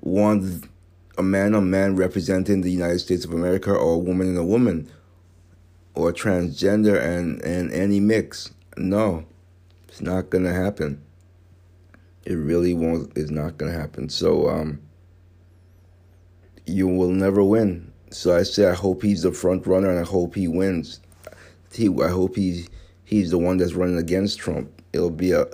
want 0.00 0.66
a 1.18 1.22
man 1.22 1.54
on 1.54 1.68
man 1.68 1.96
representing 1.96 2.60
the 2.60 2.70
United 2.70 3.00
States 3.00 3.24
of 3.24 3.32
America 3.32 3.72
or 3.72 3.94
a 3.94 3.98
woman 3.98 4.28
and 4.28 4.38
a 4.38 4.44
woman 4.44 4.88
or 5.94 6.12
transgender 6.12 7.00
and, 7.02 7.42
and 7.42 7.72
any 7.72 8.00
mix. 8.00 8.52
No, 8.76 9.24
it's 9.88 10.00
not 10.00 10.30
gonna 10.30 10.52
happen. 10.52 11.02
It 12.24 12.34
really 12.34 12.74
won't 12.74 13.12
it's 13.16 13.30
not 13.30 13.58
gonna 13.58 13.72
happen. 13.72 14.08
So 14.08 14.48
um 14.48 14.80
you 16.66 16.88
will 16.88 17.10
never 17.10 17.42
win. 17.42 17.92
So 18.10 18.36
I 18.36 18.42
say 18.42 18.66
I 18.66 18.74
hope 18.74 19.02
he's 19.02 19.22
the 19.22 19.32
front 19.32 19.66
runner 19.66 19.90
and 19.90 19.98
I 19.98 20.08
hope 20.08 20.34
he 20.34 20.48
wins. 20.48 21.00
He 21.72 21.88
I 22.02 22.08
hope 22.08 22.36
he 22.36 22.66
he's 23.04 23.30
the 23.30 23.38
one 23.38 23.56
that's 23.56 23.74
running 23.74 23.98
against 23.98 24.38
Trump. 24.38 24.70
It'll 24.92 25.10
be 25.10 25.32
a 25.32 25.46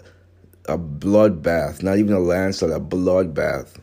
a 0.69 0.79
bloodbath, 0.79 1.83
not 1.83 1.99
even 1.99 2.15
a 2.15 2.19
landslide, 2.21 2.71
a 2.71 2.81
bloodbath. 2.81 3.77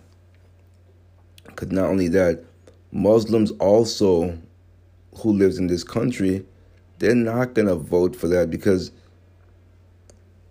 Because 1.45 1.71
not 1.71 1.85
only 1.85 2.07
that, 2.09 2.43
Muslims 2.91 3.51
also 3.51 4.37
who 5.17 5.31
lives 5.31 5.57
in 5.57 5.67
this 5.67 5.83
country, 5.83 6.45
they're 6.99 7.15
not 7.15 7.53
gonna 7.53 7.75
vote 7.75 8.15
for 8.15 8.27
that 8.27 8.49
because 8.49 8.91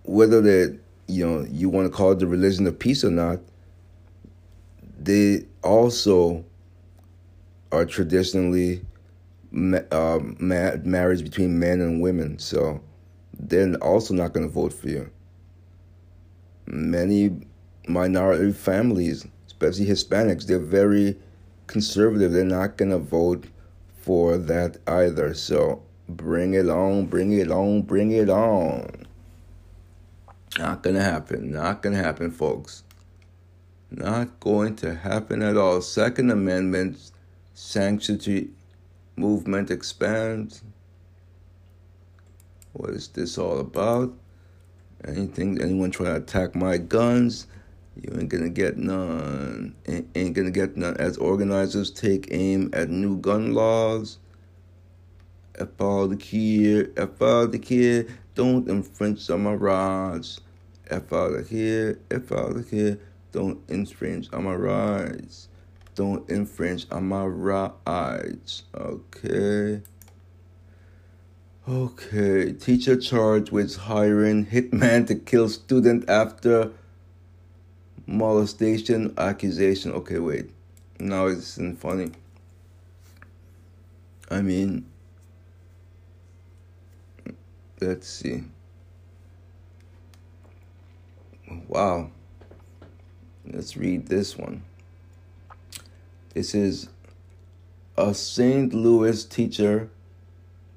whether 0.04 0.40
they 0.40 0.78
you 1.08 1.26
know 1.26 1.46
you 1.50 1.68
want 1.68 1.90
to 1.90 1.96
call 1.96 2.12
it 2.12 2.18
the 2.18 2.26
religion 2.26 2.66
of 2.66 2.78
peace 2.78 3.04
or 3.04 3.10
not, 3.10 3.40
they 4.98 5.44
also 5.62 6.44
are 7.72 7.84
traditionally 7.84 8.82
uh, 9.90 10.18
marriage 10.38 11.24
between 11.24 11.58
men 11.58 11.80
and 11.80 12.00
women, 12.00 12.38
so 12.38 12.80
they're 13.38 13.74
also 13.76 14.14
not 14.14 14.32
going 14.32 14.46
to 14.46 14.52
vote 14.52 14.72
for 14.72 14.88
you 14.88 15.10
many 16.66 17.46
minority 17.86 18.52
families, 18.52 19.26
especially 19.46 19.86
Hispanics, 19.86 20.46
they're 20.46 20.58
very 20.58 21.16
conservative. 21.66 22.32
They're 22.32 22.44
not 22.44 22.76
going 22.76 22.90
to 22.90 22.98
vote 22.98 23.46
for 24.00 24.36
that 24.36 24.78
either. 24.86 25.34
So 25.34 25.82
bring 26.08 26.54
it 26.54 26.68
on, 26.68 27.06
bring 27.06 27.32
it 27.32 27.50
on, 27.50 27.82
bring 27.82 28.12
it 28.12 28.28
on. 28.30 29.06
Not 30.58 30.82
going 30.82 30.96
to 30.96 31.02
happen. 31.02 31.50
Not 31.50 31.82
going 31.82 31.96
to 31.96 32.02
happen, 32.02 32.30
folks. 32.30 32.82
Not 33.90 34.40
going 34.40 34.76
to 34.76 34.94
happen 34.94 35.42
at 35.42 35.56
all. 35.56 35.80
Second 35.80 36.30
Amendment 36.30 37.10
sanctity 37.54 38.50
movement 39.16 39.70
expands. 39.70 40.62
What 42.72 42.90
is 42.90 43.08
this 43.08 43.38
all 43.38 43.58
about? 43.58 44.14
anything, 45.06 45.60
anyone 45.60 45.90
trying 45.90 46.14
to 46.14 46.16
attack 46.16 46.54
my 46.54 46.78
guns, 46.78 47.46
You 47.94 48.18
ain't 48.18 48.30
gonna 48.30 48.48
get 48.48 48.78
none. 48.78 49.74
Ain't, 49.86 50.32
gonna 50.34 50.50
get 50.50 50.78
none. 50.78 50.96
As 50.96 51.18
organizers 51.18 51.90
take 51.90 52.28
aim 52.30 52.70
at 52.72 52.88
new 52.88 53.18
gun 53.18 53.52
laws. 53.52 54.18
F 55.56 55.78
all 55.78 56.08
the 56.08 56.16
kid, 56.16 56.94
F 56.96 57.20
all 57.20 57.46
the 57.46 57.58
kid, 57.58 58.10
don't 58.34 58.66
infringe 58.66 59.28
on 59.28 59.42
my 59.42 59.52
rights. 59.52 60.40
F 60.88 61.12
all 61.12 61.32
the 61.32 61.42
kid, 61.42 62.00
F 62.10 62.32
all 62.32 62.54
the 62.54 62.62
kid, 62.62 62.98
don't 63.30 63.60
infringe 63.68 64.30
on 64.32 64.44
my 64.44 64.54
rights. 64.54 65.48
Don't 65.94 66.28
infringe 66.30 66.86
on 66.90 67.08
my 67.08 67.24
rights. 67.24 68.64
Okay. 68.74 69.82
Okay. 71.68 72.52
Teacher 72.52 72.96
charged 72.96 73.52
with 73.52 73.76
hiring 73.76 74.46
hitman 74.46 75.06
to 75.08 75.14
kill 75.14 75.48
student 75.48 76.08
after 76.08 76.70
molestation 78.06 79.14
accusation. 79.18 79.92
Okay, 79.92 80.18
wait. 80.18 80.50
Now 80.98 81.26
it 81.26 81.38
isn't 81.38 81.76
funny. 81.76 82.12
I 84.30 84.40
mean, 84.40 84.86
let's 87.80 88.08
see. 88.08 88.44
Wow. 91.68 92.10
Let's 93.44 93.76
read 93.76 94.06
this 94.06 94.38
one. 94.38 94.62
This 96.34 96.54
is 96.54 96.88
a 97.94 98.14
St. 98.14 98.72
Louis 98.72 99.22
teacher 99.26 99.90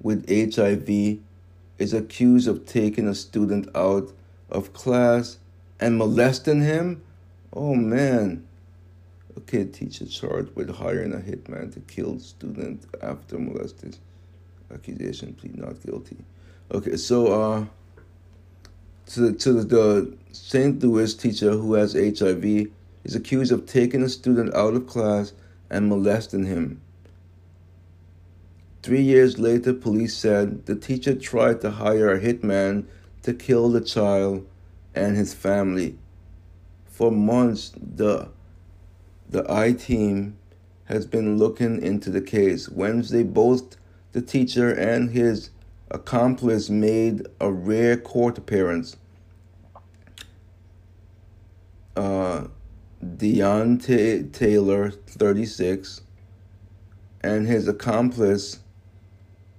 with 0.02 0.28
HIV 0.28 1.18
is 1.78 1.94
accused 1.94 2.46
of 2.46 2.66
taking 2.66 3.08
a 3.08 3.14
student 3.14 3.74
out 3.74 4.12
of 4.50 4.74
class 4.74 5.38
and 5.80 5.96
molesting 5.96 6.60
him. 6.60 7.02
Oh 7.54 7.74
man. 7.74 8.46
A 9.34 9.40
kid 9.40 9.72
teacher 9.72 10.04
charged 10.04 10.54
with 10.54 10.76
hiring 10.76 11.14
a 11.14 11.18
hitman 11.18 11.72
to 11.72 11.80
kill 11.80 12.18
student 12.20 12.84
after 13.02 13.38
molested 13.38 13.96
accusation, 14.72 15.32
plead 15.32 15.56
not 15.56 15.82
guilty. 15.82 16.18
Okay, 16.70 16.96
so 16.98 17.28
uh 17.28 17.64
to 19.06 19.20
the, 19.20 19.32
to 19.32 19.52
the 19.64 20.16
St. 20.32 20.82
Louis 20.82 21.14
teacher 21.14 21.52
who 21.52 21.74
has 21.74 21.94
HIV 21.94 22.66
is 23.04 23.14
accused 23.14 23.52
of 23.52 23.64
taking 23.64 24.02
a 24.02 24.08
student 24.10 24.54
out 24.54 24.74
of 24.74 24.86
class 24.86 25.32
and 25.70 25.88
molesting 25.88 26.46
him. 26.46 26.80
Three 28.82 29.02
years 29.02 29.38
later, 29.38 29.72
police 29.72 30.16
said 30.16 30.66
the 30.66 30.76
teacher 30.76 31.14
tried 31.14 31.60
to 31.62 31.72
hire 31.72 32.12
a 32.12 32.20
hitman 32.20 32.84
to 33.22 33.34
kill 33.34 33.68
the 33.68 33.80
child 33.80 34.46
and 34.94 35.16
his 35.16 35.34
family. 35.34 35.98
For 36.84 37.10
months, 37.10 37.72
the 37.76 38.28
the 39.28 39.44
I 39.52 39.72
team 39.72 40.38
has 40.84 41.04
been 41.04 41.36
looking 41.36 41.82
into 41.82 42.10
the 42.10 42.20
case. 42.20 42.68
Wednesday, 42.68 43.24
both 43.24 43.76
the 44.12 44.22
teacher 44.22 44.70
and 44.72 45.10
his 45.10 45.50
accomplice 45.90 46.70
made 46.70 47.26
a 47.40 47.50
rare 47.50 47.96
court 47.96 48.38
appearance. 48.38 48.96
Uh, 51.96 52.44
Deontay 53.04 54.32
Taylor, 54.32 54.90
36, 54.90 56.00
and 57.20 57.46
his 57.46 57.68
accomplice 57.68 58.60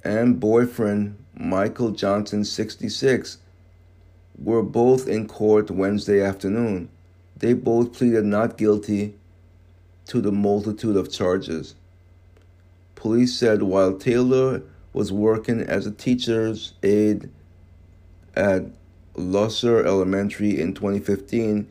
and 0.03 0.39
boyfriend, 0.39 1.17
Michael 1.35 1.91
Johnson, 1.91 2.43
66, 2.43 3.37
were 4.39 4.63
both 4.63 5.07
in 5.07 5.27
court 5.27 5.69
Wednesday 5.69 6.21
afternoon. 6.21 6.89
They 7.35 7.53
both 7.53 7.93
pleaded 7.93 8.25
not 8.25 8.57
guilty 8.57 9.15
to 10.07 10.21
the 10.21 10.31
multitude 10.31 10.95
of 10.95 11.11
charges. 11.11 11.75
Police 12.95 13.37
said 13.37 13.61
while 13.61 13.93
Taylor 13.97 14.63
was 14.93 15.11
working 15.11 15.61
as 15.61 15.85
a 15.85 15.91
teacher's 15.91 16.73
aide 16.81 17.29
at 18.35 18.63
Lusser 19.15 19.85
Elementary 19.85 20.59
in 20.59 20.73
2015, 20.73 21.67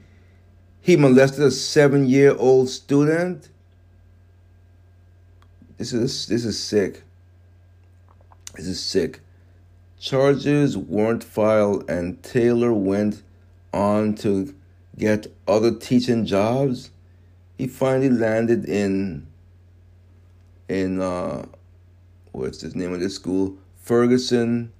he 0.86 0.94
molested 0.94 1.42
a 1.42 1.50
seven 1.50 2.06
year 2.06 2.32
old 2.38 2.68
student. 2.68 3.48
This 5.78 5.92
is 5.92 6.28
this 6.28 6.44
is 6.44 6.62
sick. 6.62 7.02
This 8.54 8.68
is 8.68 8.80
sick. 8.80 9.18
Charges 9.98 10.78
weren't 10.78 11.24
filed 11.24 11.90
and 11.90 12.22
Taylor 12.22 12.72
went 12.72 13.24
on 13.74 14.14
to 14.18 14.54
get 14.96 15.26
other 15.48 15.74
teaching 15.74 16.24
jobs. 16.24 16.92
He 17.58 17.66
finally 17.66 18.08
landed 18.08 18.64
in 18.66 19.26
in 20.68 21.00
uh 21.00 21.46
what's 22.30 22.58
the 22.58 22.68
name 22.78 22.94
of 22.94 23.00
this 23.00 23.16
school? 23.16 23.56
Ferguson 23.80 24.72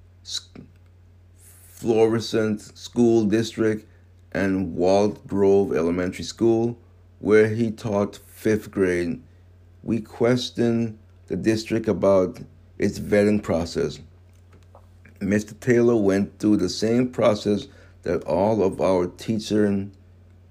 Florissant 1.65 2.61
School 2.77 3.25
District 3.25 3.85
and 4.31 4.75
Walnut 4.75 5.25
Grove 5.27 5.75
Elementary 5.75 6.23
School, 6.23 6.77
where 7.19 7.49
he 7.49 7.71
taught 7.71 8.19
fifth 8.27 8.71
grade. 8.71 9.21
We 9.83 10.01
questioned 10.01 10.97
the 11.27 11.35
district 11.35 11.87
about 11.87 12.39
its 12.77 12.99
vetting 12.99 13.41
process. 13.41 13.99
Mr. 15.19 15.59
Taylor 15.59 15.95
went 15.95 16.37
through 16.39 16.57
the 16.57 16.69
same 16.69 17.09
process 17.09 17.67
that 18.03 18.23
all 18.23 18.63
of 18.63 18.79
our 18.79 19.07
teaching 19.07 19.91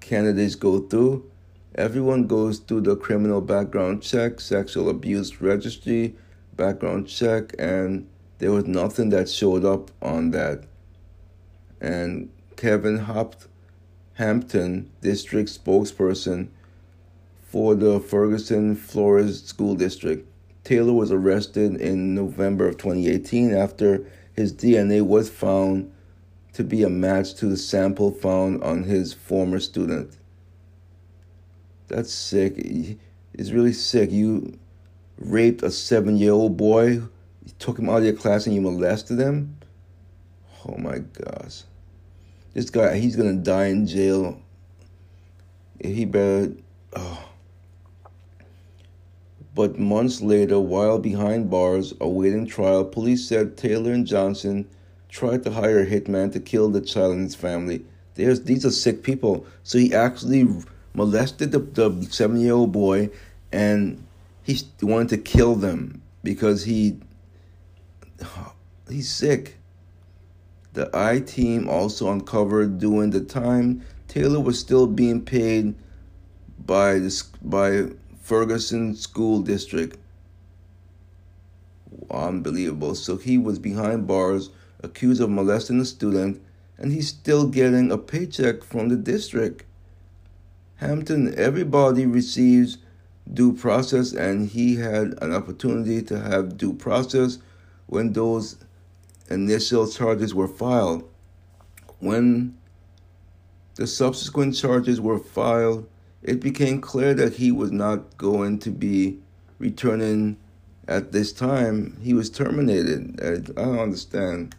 candidates 0.01 0.55
go 0.55 0.81
through. 0.81 1.31
Everyone 1.77 2.27
goes 2.27 2.59
through 2.59 2.83
the 2.83 2.97
criminal 2.97 3.41
background 3.41 4.03
check, 4.03 4.41
sexual 4.41 4.89
abuse 4.89 5.41
registry, 5.41 6.17
background 6.57 7.07
check, 7.07 7.55
and 7.59 8.09
there 8.39 8.53
was 8.53 8.67
nothing 8.67 9.11
that 9.11 9.29
showed 9.29 9.65
up 9.65 9.91
on 10.03 10.31
that. 10.33 10.65
And 11.81 12.31
Kevin 12.57 12.99
Hopt 12.99 13.47
Hampton 14.17 14.91
district 15.03 15.51
spokesperson 15.51 16.49
for 17.51 17.75
the 17.75 18.01
Ferguson 18.01 18.75
Florissant 18.75 19.47
School 19.47 19.75
District. 19.75 20.27
Taylor 20.65 20.95
was 20.95 21.13
arrested 21.13 21.77
in 21.77 22.15
November 22.15 22.67
of 22.67 22.79
2018 22.79 23.55
after 23.55 24.07
his 24.35 24.55
DNA 24.55 25.03
was 25.03 25.29
found 25.29 25.93
to 26.55 26.65
be 26.65 26.83
a 26.83 26.89
match 26.89 27.35
to 27.35 27.47
the 27.47 27.59
sample 27.59 28.11
found 28.11 28.63
on 28.63 28.85
his 28.85 29.13
former 29.13 29.61
student. 29.61 30.17
That's 31.89 32.13
sick. 32.13 32.55
It's 33.35 33.51
really 33.51 33.75
sick. 33.75 34.11
You 34.11 34.59
raped 35.19 35.63
a 35.63 35.71
seven 35.71 36.17
year 36.17 36.33
old 36.33 36.57
boy, 36.57 36.89
you 36.89 37.53
took 37.59 37.79
him 37.79 37.91
out 37.91 37.99
of 37.99 38.05
your 38.05 38.15
class, 38.15 38.47
and 38.47 38.55
you 38.55 38.63
molested 38.63 39.19
him? 39.19 39.59
Oh 40.67 40.79
my 40.79 40.99
gosh. 40.99 41.65
This 42.57 42.71
guy, 42.71 42.97
he's 42.97 43.17
gonna 43.17 43.35
die 43.35 43.67
in 43.67 43.87
jail. 43.87 44.41
He 45.79 46.07
better. 46.07 46.55
Oh. 46.95 47.29
But 49.55 49.79
months 49.79 50.23
later, 50.23 50.59
while 50.59 50.99
behind 50.99 51.51
bars 51.51 51.93
awaiting 52.01 52.47
trial, 52.47 52.87
police 52.87 53.29
said 53.29 53.59
Taylor 53.59 53.93
and 53.93 54.07
Johnson 54.07 54.67
tried 55.11 55.45
to 55.45 55.51
hire 55.51 55.81
a 55.81 55.87
hitman 55.87 56.33
to 56.33 56.41
kill 56.41 56.71
the 56.71 56.81
child 56.81 57.13
and 57.17 57.25
his 57.25 57.35
family. 57.35 57.85
There's 58.15 58.45
these 58.45 58.65
are 58.65 58.71
sick 58.71 59.03
people. 59.03 59.45
So 59.63 59.77
he 59.77 59.93
actually 59.93 60.49
molested 60.95 61.53
the, 61.53 61.59
the 61.59 62.09
seven 62.11 62.41
year 62.41 62.55
old 62.55 62.73
boy 62.73 63.11
and 63.53 64.03
he 64.45 64.59
wanted 64.81 65.11
to 65.11 65.19
kill 65.19 65.57
them 65.57 66.01
because 66.25 66.65
he 66.65 67.01
he's 68.89 69.11
sick. 69.11 69.59
The 70.77 70.91
I 70.93 71.21
team 71.21 71.71
also 71.71 72.13
uncovered 72.13 72.79
during 72.79 73.09
the 73.09 73.23
time 73.23 73.81
Taylor 74.09 74.41
was 74.41 74.59
still 74.59 74.87
being 74.87 75.23
paid 75.23 75.75
by 76.67 76.99
this 76.99 77.23
by 77.23 77.87
Ferguson 78.21 78.95
School 78.95 79.41
District. 79.41 79.97
Unbelievable. 82.11 82.95
So 82.95 83.17
he 83.17 83.39
was 83.39 83.59
behind 83.59 84.07
bars, 84.07 84.51
accused 84.83 85.23
of 85.23 85.31
molesting 85.31 85.81
a 85.81 85.87
student, 85.87 86.43
and 86.77 86.93
he's 86.93 87.09
still 87.09 87.49
getting 87.49 87.91
a 87.91 87.97
paycheck 87.97 88.63
from 88.63 88.91
the 88.91 88.97
district. 88.97 89.65
Hampton, 90.75 91.35
everybody 91.39 92.05
receives 92.05 92.77
due 93.33 93.55
process, 93.55 94.13
and 94.13 94.51
he 94.51 94.77
had 94.77 95.15
an 95.23 95.33
opportunity 95.33 96.03
to 96.03 96.21
have 96.21 96.59
due 96.59 96.75
process 96.75 97.39
when 97.87 98.13
those 98.13 98.59
initial 99.29 99.89
charges 99.89 100.35
were 100.35 100.49
filed. 100.49 101.09
When 101.99 102.57
the 103.75 103.87
subsequent 103.87 104.55
charges 104.55 105.01
were 105.01 105.19
filed, 105.19 105.89
it 106.23 106.41
became 106.41 106.81
clear 106.81 107.15
that 107.15 107.35
he 107.35 107.53
was 107.53 107.71
not 107.71 108.17
going 108.17 108.59
to 108.61 108.71
be 108.71 109.19
returning 109.59 110.37
at 110.89 111.13
this 111.13 111.33
time. 111.33 111.99
He 112.03 112.15
was 112.15 112.31
terminated. 112.31 113.21
I, 113.23 113.39
don't 113.39 113.79
understand. 113.79 114.55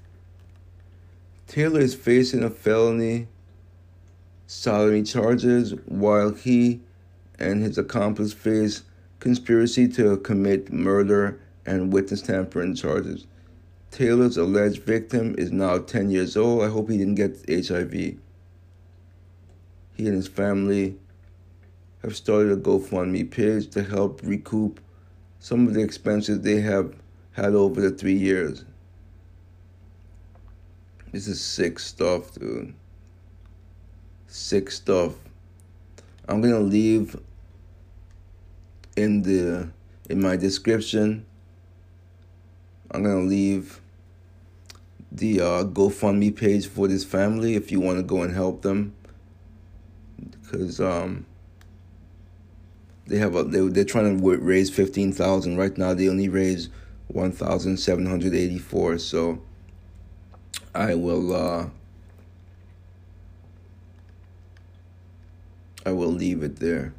Taylor 1.48 1.80
is 1.80 1.96
facing 1.96 2.44
a 2.44 2.50
felony 2.50 3.28
sodomy 4.48 5.04
charges, 5.04 5.74
while 5.86 6.34
he 6.34 6.82
and 7.38 7.62
his 7.62 7.78
accomplice 7.78 8.34
face 8.34 8.84
conspiracy 9.20 9.88
to 9.90 10.18
commit 10.18 10.72
murder 10.72 11.40
and 11.66 11.92
witness 11.92 12.22
tampering 12.22 12.74
charges. 12.74 13.28
Taylor's 13.92 14.38
alleged 14.38 14.84
victim 14.84 15.36
is 15.38 15.52
now 15.52 15.78
10 15.78 16.12
years 16.12 16.38
old. 16.38 16.64
I 16.64 16.70
hope 16.70 16.90
he 16.90 16.98
didn't 16.98 17.16
get 17.16 17.44
HIV. 17.50 17.92
He 17.94 18.18
and 19.98 20.14
his 20.14 20.28
family 20.28 20.98
have 22.04 22.16
started 22.16 22.52
a 22.52 22.58
GoFundMe 22.58 23.30
page 23.30 23.70
to 23.72 23.84
help 23.84 24.22
recoup 24.24 24.80
some 25.40 25.68
of 25.68 25.74
the 25.74 25.82
expenses 25.82 26.42
they 26.42 26.62
have 26.62 26.96
had 27.32 27.54
over 27.54 27.82
the 27.82 27.92
three 27.92 28.18
years. 28.18 28.66
This 31.12 31.28
is 31.28 31.40
sick 31.40 31.80
stuff, 31.80 32.34
dude. 32.34 32.74
Sick 34.28 34.70
stuff. 34.70 35.14
I'm 36.28 36.42
gonna 36.42 36.60
leave 36.60 37.16
in 38.96 39.22
the 39.22 39.70
in 40.10 40.22
my 40.22 40.36
description. 40.36 41.26
I'm 42.92 43.04
gonna 43.04 43.22
leave 43.22 43.82
the 45.12 45.42
uh, 45.42 45.64
GoFundMe 45.64 46.36
page 46.36 46.68
for 46.68 46.88
this 46.88 47.04
family 47.04 47.56
if 47.56 47.72
you 47.72 47.80
want 47.80 47.98
to 47.98 48.04
go 48.04 48.22
and 48.22 48.34
help 48.34 48.62
them, 48.62 48.94
because 50.32 50.80
um, 50.80 51.26
they 53.06 53.18
have 53.18 53.36
a 53.36 53.44
they 53.44 53.60
they're 53.68 53.84
trying 53.84 54.20
to 54.20 54.38
raise 54.38 54.70
fifteen 54.70 55.12
thousand 55.12 55.58
right 55.58 55.78
now. 55.78 55.94
They 55.94 56.10
only 56.10 56.30
raise 56.30 56.70
one 57.08 57.32
thousand 57.32 57.78
seven 57.78 58.06
hundred 58.06 58.34
eighty 58.34 58.60
four. 58.60 58.98
So 58.98 59.42
I 60.76 60.96
will 60.96 61.34
uh, 61.36 61.70
I 65.86 65.92
will 65.92 66.12
leave 66.12 66.44
it 66.44 66.58
there. 66.58 66.94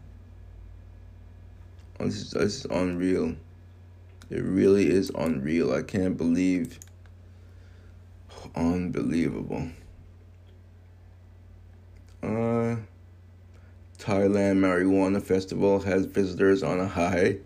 This 1.98 2.16
is, 2.16 2.30
this 2.30 2.64
is 2.64 2.64
unreal. 2.66 3.34
It 4.30 4.42
really 4.42 4.90
is 4.90 5.10
unreal. 5.14 5.72
I 5.72 5.82
can't 5.82 6.16
believe. 6.16 6.78
Unbelievable. 8.54 9.68
Uh, 12.22 12.76
Thailand 13.98 14.58
Marijuana 14.58 15.22
Festival 15.22 15.80
has 15.80 16.04
visitors 16.06 16.62
on 16.62 16.80
a 16.80 16.88
high. 16.88 17.38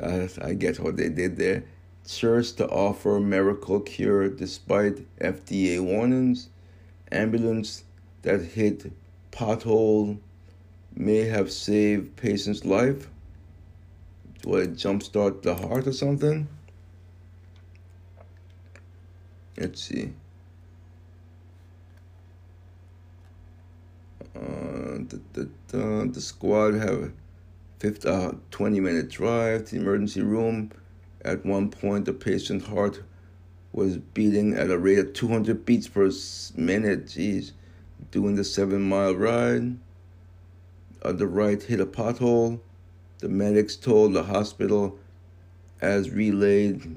Uh, 0.00 0.26
I 0.40 0.54
get 0.54 0.80
what 0.80 0.96
they 0.96 1.08
did 1.08 1.36
there. 1.36 1.64
Church 2.06 2.52
to 2.54 2.68
offer 2.68 3.20
miracle 3.20 3.80
cure 3.80 4.28
despite 4.28 5.06
FDA 5.18 5.80
warnings. 5.80 6.48
Ambulance 7.10 7.84
that 8.22 8.42
hit 8.42 8.90
pothole 9.30 10.18
may 10.94 11.24
have 11.24 11.52
saved 11.52 12.16
patient's 12.16 12.64
life. 12.64 13.08
Do 14.42 14.56
I 14.56 14.66
jumpstart 14.66 15.42
the 15.42 15.54
heart 15.54 15.86
or 15.86 15.92
something? 15.92 16.48
Let's 19.56 19.84
see. 19.84 20.12
Uh, 24.34 24.98
the, 25.08 25.20
the, 25.68 26.10
the, 26.12 26.20
squad 26.20 26.74
have 26.74 27.02
a 27.04 27.12
50, 27.78 28.08
uh, 28.08 28.32
20 28.50 28.80
minute 28.80 29.08
drive 29.10 29.66
to 29.66 29.76
the 29.76 29.80
emergency 29.80 30.22
room. 30.22 30.72
At 31.24 31.46
one 31.46 31.70
point, 31.70 32.06
the 32.06 32.12
patient's 32.12 32.66
heart 32.66 33.00
was 33.72 33.98
beating 33.98 34.54
at 34.54 34.70
a 34.70 34.78
rate 34.78 34.98
of 34.98 35.12
200 35.12 35.64
beats 35.64 35.86
per 35.86 36.10
minute. 36.56 37.06
Jeez. 37.06 37.52
Doing 38.10 38.34
the 38.34 38.44
seven 38.44 38.82
mile 38.82 39.14
ride. 39.14 39.76
On 41.04 41.16
the 41.16 41.28
right, 41.28 41.62
hit 41.62 41.78
a 41.78 41.86
pothole. 41.86 42.58
The 43.22 43.28
medics 43.28 43.76
told 43.76 44.14
the 44.14 44.24
hospital 44.24 44.98
as 45.80 46.10
relayed 46.10 46.96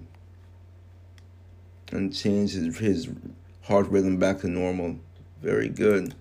and 1.92 2.12
changed 2.12 2.56
his, 2.56 2.80
his 2.80 3.10
heart 3.62 3.88
rhythm 3.90 4.18
back 4.18 4.40
to 4.40 4.48
normal. 4.48 4.98
Very 5.44 5.70
good. 5.70 6.16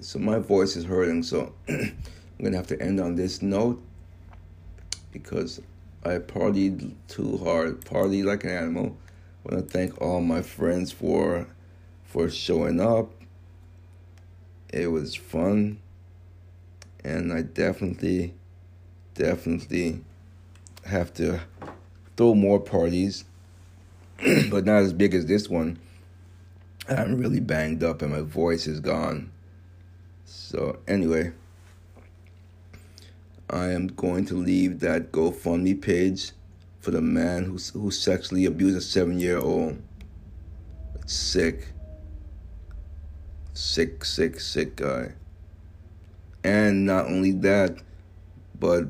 So 0.00 0.18
my 0.18 0.38
voice 0.38 0.74
is 0.74 0.86
hurting, 0.86 1.22
so 1.22 1.52
I'm 1.68 1.94
gonna 2.42 2.56
have 2.56 2.66
to 2.68 2.80
end 2.80 2.98
on 2.98 3.14
this 3.14 3.42
note 3.42 3.82
because 5.12 5.60
I 6.02 6.16
partied 6.16 6.94
too 7.08 7.36
hard, 7.44 7.82
partied 7.82 8.24
like 8.24 8.44
an 8.44 8.50
animal. 8.52 8.96
I 9.44 9.54
want 9.54 9.66
to 9.66 9.70
thank 9.70 10.00
all 10.00 10.22
my 10.22 10.40
friends 10.40 10.90
for 10.90 11.46
for 12.04 12.30
showing 12.30 12.80
up. 12.80 13.12
It 14.72 14.86
was 14.86 15.14
fun 15.14 15.80
and 17.04 17.32
I 17.32 17.42
definitely, 17.42 18.34
definitely 19.14 20.00
have 20.86 21.12
to 21.14 21.40
throw 22.16 22.34
more 22.34 22.58
parties, 22.58 23.24
but 24.50 24.64
not 24.64 24.82
as 24.82 24.92
big 24.92 25.14
as 25.14 25.26
this 25.26 25.48
one. 25.48 25.78
I'm 26.88 27.16
really 27.18 27.40
banged 27.40 27.82
up 27.82 28.02
and 28.02 28.12
my 28.12 28.20
voice 28.20 28.66
is 28.66 28.80
gone. 28.80 29.30
So, 30.24 30.78
anyway, 30.88 31.32
I 33.48 33.70
am 33.70 33.88
going 33.88 34.24
to 34.26 34.34
leave 34.34 34.80
that 34.80 35.12
GoFundMe 35.12 35.80
page 35.80 36.32
for 36.80 36.90
the 36.90 37.00
man 37.00 37.44
who, 37.44 37.58
who 37.78 37.90
sexually 37.90 38.44
abused 38.44 38.76
a 38.76 38.80
seven 38.80 39.18
year 39.18 39.38
old. 39.38 39.82
Sick. 41.06 41.68
Sick, 43.52 44.04
sick, 44.04 44.40
sick 44.40 44.76
guy. 44.76 45.12
And 46.44 46.84
not 46.84 47.06
only 47.06 47.32
that, 47.32 47.78
but 48.60 48.88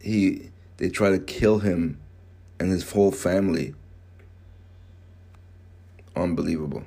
he 0.00 0.50
they 0.78 0.88
try 0.88 1.10
to 1.10 1.18
kill 1.18 1.58
him 1.58 2.00
and 2.58 2.70
his 2.70 2.90
whole 2.90 3.12
family. 3.12 3.74
Unbelievable. 6.16 6.84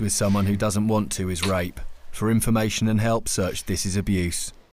With 0.00 0.12
someone 0.12 0.46
who 0.46 0.56
doesn't 0.56 0.86
want 0.86 1.10
to 1.12 1.28
is 1.28 1.44
rape. 1.44 1.80
For 2.12 2.30
information 2.30 2.86
and 2.86 3.00
help, 3.00 3.28
search 3.28 3.64
This 3.64 3.84
Is 3.84 3.96
Abuse. 3.96 4.52